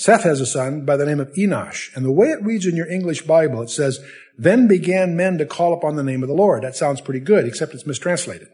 Seth 0.03 0.23
has 0.23 0.41
a 0.41 0.45
son 0.45 0.83
by 0.83 0.97
the 0.97 1.05
name 1.05 1.21
of 1.21 1.31
Enosh. 1.33 1.95
And 1.95 2.03
the 2.03 2.11
way 2.11 2.27
it 2.27 2.43
reads 2.43 2.65
in 2.65 2.75
your 2.75 2.91
English 2.91 3.21
Bible, 3.21 3.61
it 3.61 3.69
says, 3.69 4.03
then 4.37 4.67
began 4.67 5.15
men 5.15 5.37
to 5.37 5.45
call 5.45 5.73
upon 5.73 5.95
the 5.95 6.03
name 6.03 6.23
of 6.23 6.27
the 6.27 6.35
Lord. 6.35 6.61
That 6.63 6.75
sounds 6.75 6.99
pretty 6.99 7.21
good, 7.21 7.45
except 7.45 7.73
it's 7.73 7.87
mistranslated. 7.87 8.49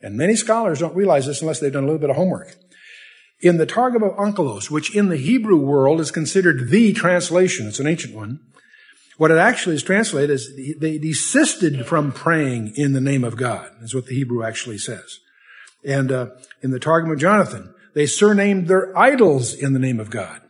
And 0.00 0.16
many 0.16 0.34
scholars 0.34 0.80
don't 0.80 0.96
realize 0.96 1.26
this 1.26 1.40
unless 1.40 1.60
they've 1.60 1.72
done 1.72 1.84
a 1.84 1.86
little 1.86 2.00
bit 2.00 2.10
of 2.10 2.16
homework. 2.16 2.56
In 3.40 3.58
the 3.58 3.66
Targum 3.66 4.02
of 4.02 4.16
Onkelos, 4.16 4.72
which 4.72 4.92
in 4.92 5.08
the 5.08 5.16
Hebrew 5.16 5.56
world 5.56 6.00
is 6.00 6.10
considered 6.10 6.68
the 6.68 6.92
translation, 6.92 7.68
it's 7.68 7.78
an 7.78 7.86
ancient 7.86 8.16
one, 8.16 8.40
what 9.18 9.30
it 9.30 9.38
actually 9.38 9.76
is 9.76 9.84
translated 9.84 10.30
is 10.30 10.52
they 10.80 10.98
desisted 10.98 11.86
from 11.86 12.10
praying 12.10 12.72
in 12.74 12.92
the 12.92 13.00
name 13.00 13.22
of 13.22 13.36
God, 13.36 13.70
is 13.82 13.94
what 13.94 14.06
the 14.06 14.16
Hebrew 14.16 14.42
actually 14.42 14.78
says. 14.78 15.20
And 15.84 16.10
uh, 16.10 16.26
in 16.60 16.72
the 16.72 16.80
Targum 16.80 17.12
of 17.12 17.20
Jonathan, 17.20 17.72
they 17.94 18.06
surnamed 18.06 18.66
their 18.66 18.98
idols 18.98 19.54
in 19.54 19.74
the 19.74 19.78
name 19.78 20.00
of 20.00 20.10
God. 20.10 20.41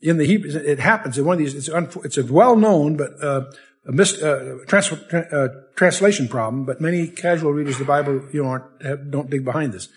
In 0.00 0.18
the 0.18 0.24
Hebrew, 0.24 0.50
it 0.50 0.78
happens 0.78 1.18
in 1.18 1.24
one 1.24 1.34
of 1.34 1.38
these. 1.38 1.54
It's, 1.54 1.68
un, 1.68 1.90
it's 2.04 2.18
a 2.18 2.24
well 2.24 2.56
known 2.56 2.96
but 2.96 3.22
uh, 3.22 3.50
a 3.86 3.92
mis, 3.92 4.22
uh, 4.22 4.58
trans, 4.66 4.92
uh, 4.92 5.48
translation 5.74 6.28
problem, 6.28 6.64
but 6.64 6.80
many 6.80 7.08
casual 7.08 7.52
readers 7.52 7.74
of 7.74 7.80
the 7.80 7.84
Bible, 7.86 8.28
you 8.32 8.44
know, 8.44 8.62
have, 8.82 9.10
don't 9.10 9.30
dig 9.30 9.44
behind 9.44 9.72
this. 9.72 9.88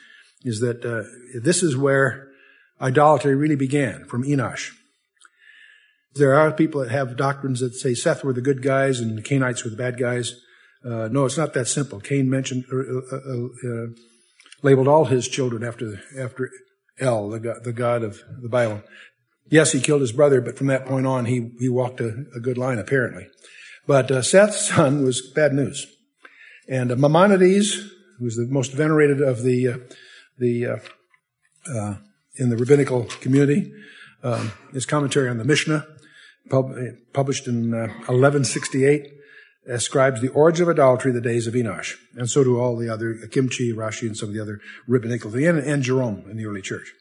Is 0.44 0.60
that 0.62 0.84
uh, 0.84 1.04
this 1.44 1.62
is 1.62 1.78
where 1.78 2.30
idolatry 2.80 3.36
really 3.36 3.56
began 3.56 4.06
from 4.06 4.24
Enosh. 4.24 4.72
There 6.16 6.34
are 6.34 6.52
people 6.52 6.82
that 6.82 6.90
have 6.92 7.16
doctrines 7.16 7.60
that 7.60 7.76
say 7.76 7.94
Seth 7.94 8.24
were 8.24 8.34
the 8.34 8.42
good 8.42 8.62
guys 8.62 9.00
and 9.00 9.18
the 9.18 9.22
Cainites 9.22 9.64
were 9.64 9.70
the 9.70 9.78
bad 9.78 10.00
guys. 10.00 10.34
Uh, 10.84 11.08
no, 11.12 11.26
it's 11.26 11.38
not 11.38 11.54
that 11.54 11.68
simple. 11.68 12.00
Cain 12.00 12.30
mentioned, 12.30 12.66
uh, 12.72 13.94
labeled 14.64 14.88
all 14.88 15.06
his 15.06 15.28
children 15.28 15.64
after 15.64 16.02
after 16.18 16.50
El, 17.00 17.30
the 17.30 17.40
god, 17.40 17.64
the 17.64 17.74
god 17.74 18.04
of 18.04 18.22
the 18.42 18.50
Bible. 18.50 18.84
Yes, 19.52 19.74
he 19.74 19.82
killed 19.82 20.00
his 20.00 20.14
brother, 20.14 20.40
but 20.40 20.58
from 20.58 20.68
that 20.68 20.86
point 20.86 21.06
on, 21.06 21.26
he 21.26 21.52
he 21.60 21.68
walked 21.68 22.00
a, 22.00 22.26
a 22.34 22.40
good 22.40 22.58
line 22.58 22.80
apparently. 22.80 23.28
But 23.86 24.10
uh, 24.10 24.22
Seth's 24.22 24.68
son 24.74 25.04
was 25.04 25.22
bad 25.22 25.54
news. 25.54 25.86
And 26.70 26.92
uh, 26.92 26.96
Maimonides, 26.96 27.76
who 28.18 28.24
was 28.26 28.38
the 28.38 28.48
most 28.50 28.72
venerated 28.72 29.22
of 29.22 29.44
the 29.44 29.68
uh, 29.68 29.78
the 30.38 30.66
uh, 30.66 30.78
uh, 31.70 31.96
in 32.38 32.50
the 32.50 32.56
rabbinical 32.56 33.04
community, 33.20 33.74
um, 34.24 34.54
his 34.72 34.86
commentary 34.86 35.30
on 35.30 35.38
the 35.38 35.44
Mishnah, 35.44 35.86
pub- 36.50 36.74
published 37.12 37.46
in 37.46 37.72
1168, 37.72 39.06
ascribes 39.68 40.22
the 40.22 40.30
origin 40.30 40.64
of 40.64 40.70
idolatry 40.70 41.12
the 41.12 41.20
days 41.20 41.46
of 41.46 41.56
Enosh, 41.56 41.98
and 42.16 42.30
so 42.30 42.46
do 42.46 42.58
all 42.58 42.78
the 42.78 42.90
other 42.90 43.16
Kimchi, 43.30 43.74
Rashi, 43.74 44.08
and 44.08 44.16
some 44.16 44.30
of 44.30 44.34
the 44.34 44.42
other 44.42 44.62
rabbinical 44.88 45.36
and, 45.36 45.60
and 45.60 45.84
Jerome 45.84 46.24
in 46.30 46.38
the 46.38 46.46
early 46.46 46.62
church. 46.62 46.94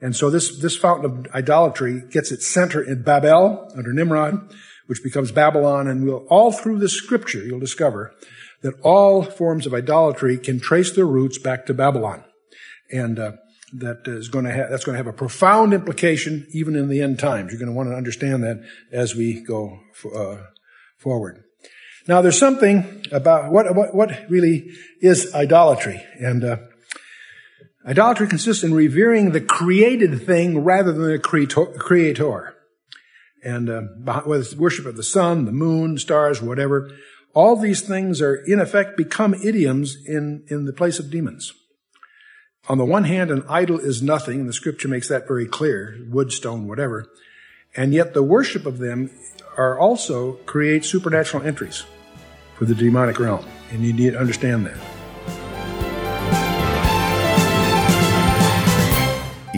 And 0.00 0.14
so 0.14 0.30
this, 0.30 0.60
this 0.60 0.76
fountain 0.76 1.04
of 1.26 1.34
idolatry 1.34 2.02
gets 2.10 2.30
its 2.30 2.46
center 2.46 2.82
in 2.82 3.02
Babel 3.02 3.70
under 3.76 3.92
Nimrod, 3.92 4.54
which 4.86 5.02
becomes 5.02 5.32
Babylon. 5.32 5.88
And 5.88 6.04
we'll, 6.04 6.26
all 6.28 6.52
through 6.52 6.78
the 6.78 6.88
scripture, 6.88 7.42
you'll 7.42 7.60
discover 7.60 8.14
that 8.62 8.74
all 8.82 9.22
forms 9.22 9.66
of 9.66 9.74
idolatry 9.74 10.38
can 10.38 10.60
trace 10.60 10.92
their 10.92 11.06
roots 11.06 11.38
back 11.38 11.66
to 11.66 11.74
Babylon. 11.74 12.24
And, 12.90 13.18
uh, 13.18 13.32
that 13.76 14.02
is 14.06 14.28
going 14.28 14.44
to 14.44 14.68
that's 14.70 14.84
going 14.84 14.94
to 14.94 14.98
have 14.98 15.12
a 15.12 15.12
profound 15.12 15.74
implication 15.74 16.46
even 16.52 16.76
in 16.76 16.88
the 16.88 17.02
end 17.02 17.18
times. 17.18 17.50
You're 17.50 17.58
going 17.58 17.72
to 17.72 17.76
want 17.76 17.88
to 17.88 17.96
understand 17.96 18.44
that 18.44 18.64
as 18.92 19.16
we 19.16 19.40
go 19.40 19.80
uh, 20.14 20.36
forward. 20.96 21.42
Now, 22.06 22.20
there's 22.20 22.38
something 22.38 23.04
about 23.10 23.50
what, 23.50 23.74
what, 23.74 23.94
what 23.94 24.28
really 24.28 24.70
is 25.00 25.34
idolatry. 25.34 26.02
And, 26.20 26.44
uh, 26.44 26.56
Idolatry 27.86 28.28
consists 28.28 28.64
in 28.64 28.72
revering 28.72 29.32
the 29.32 29.40
created 29.40 30.24
thing 30.24 30.64
rather 30.64 30.92
than 30.92 31.12
the 31.12 31.18
creator. 31.78 32.56
And 33.42 33.68
uh, 33.68 34.22
it's 34.28 34.56
worship 34.56 34.86
of 34.86 34.96
the 34.96 35.02
sun, 35.02 35.44
the 35.44 35.52
moon, 35.52 35.98
stars, 35.98 36.40
whatever, 36.40 36.90
all 37.34 37.56
these 37.56 37.82
things 37.82 38.22
are 38.22 38.36
in 38.36 38.60
effect 38.60 38.96
become 38.96 39.34
idioms 39.34 39.96
in, 40.06 40.44
in 40.48 40.64
the 40.64 40.72
place 40.72 40.98
of 40.98 41.10
demons. 41.10 41.52
On 42.68 42.78
the 42.78 42.84
one 42.84 43.04
hand, 43.04 43.30
an 43.30 43.44
idol 43.48 43.78
is 43.78 44.00
nothing, 44.00 44.40
and 44.40 44.48
the 44.48 44.54
scripture 44.54 44.88
makes 44.88 45.08
that 45.08 45.28
very 45.28 45.46
clear, 45.46 45.98
wood, 46.08 46.32
stone, 46.32 46.66
whatever. 46.66 47.10
And 47.76 47.92
yet 47.92 48.14
the 48.14 48.22
worship 48.22 48.64
of 48.64 48.78
them 48.78 49.10
are 49.58 49.78
also 49.78 50.34
create 50.46 50.84
supernatural 50.84 51.44
entries 51.44 51.84
for 52.56 52.64
the 52.64 52.74
demonic 52.74 53.18
realm. 53.18 53.44
And 53.70 53.82
you 53.82 53.92
need 53.92 54.12
to 54.12 54.18
understand 54.18 54.64
that. 54.66 54.93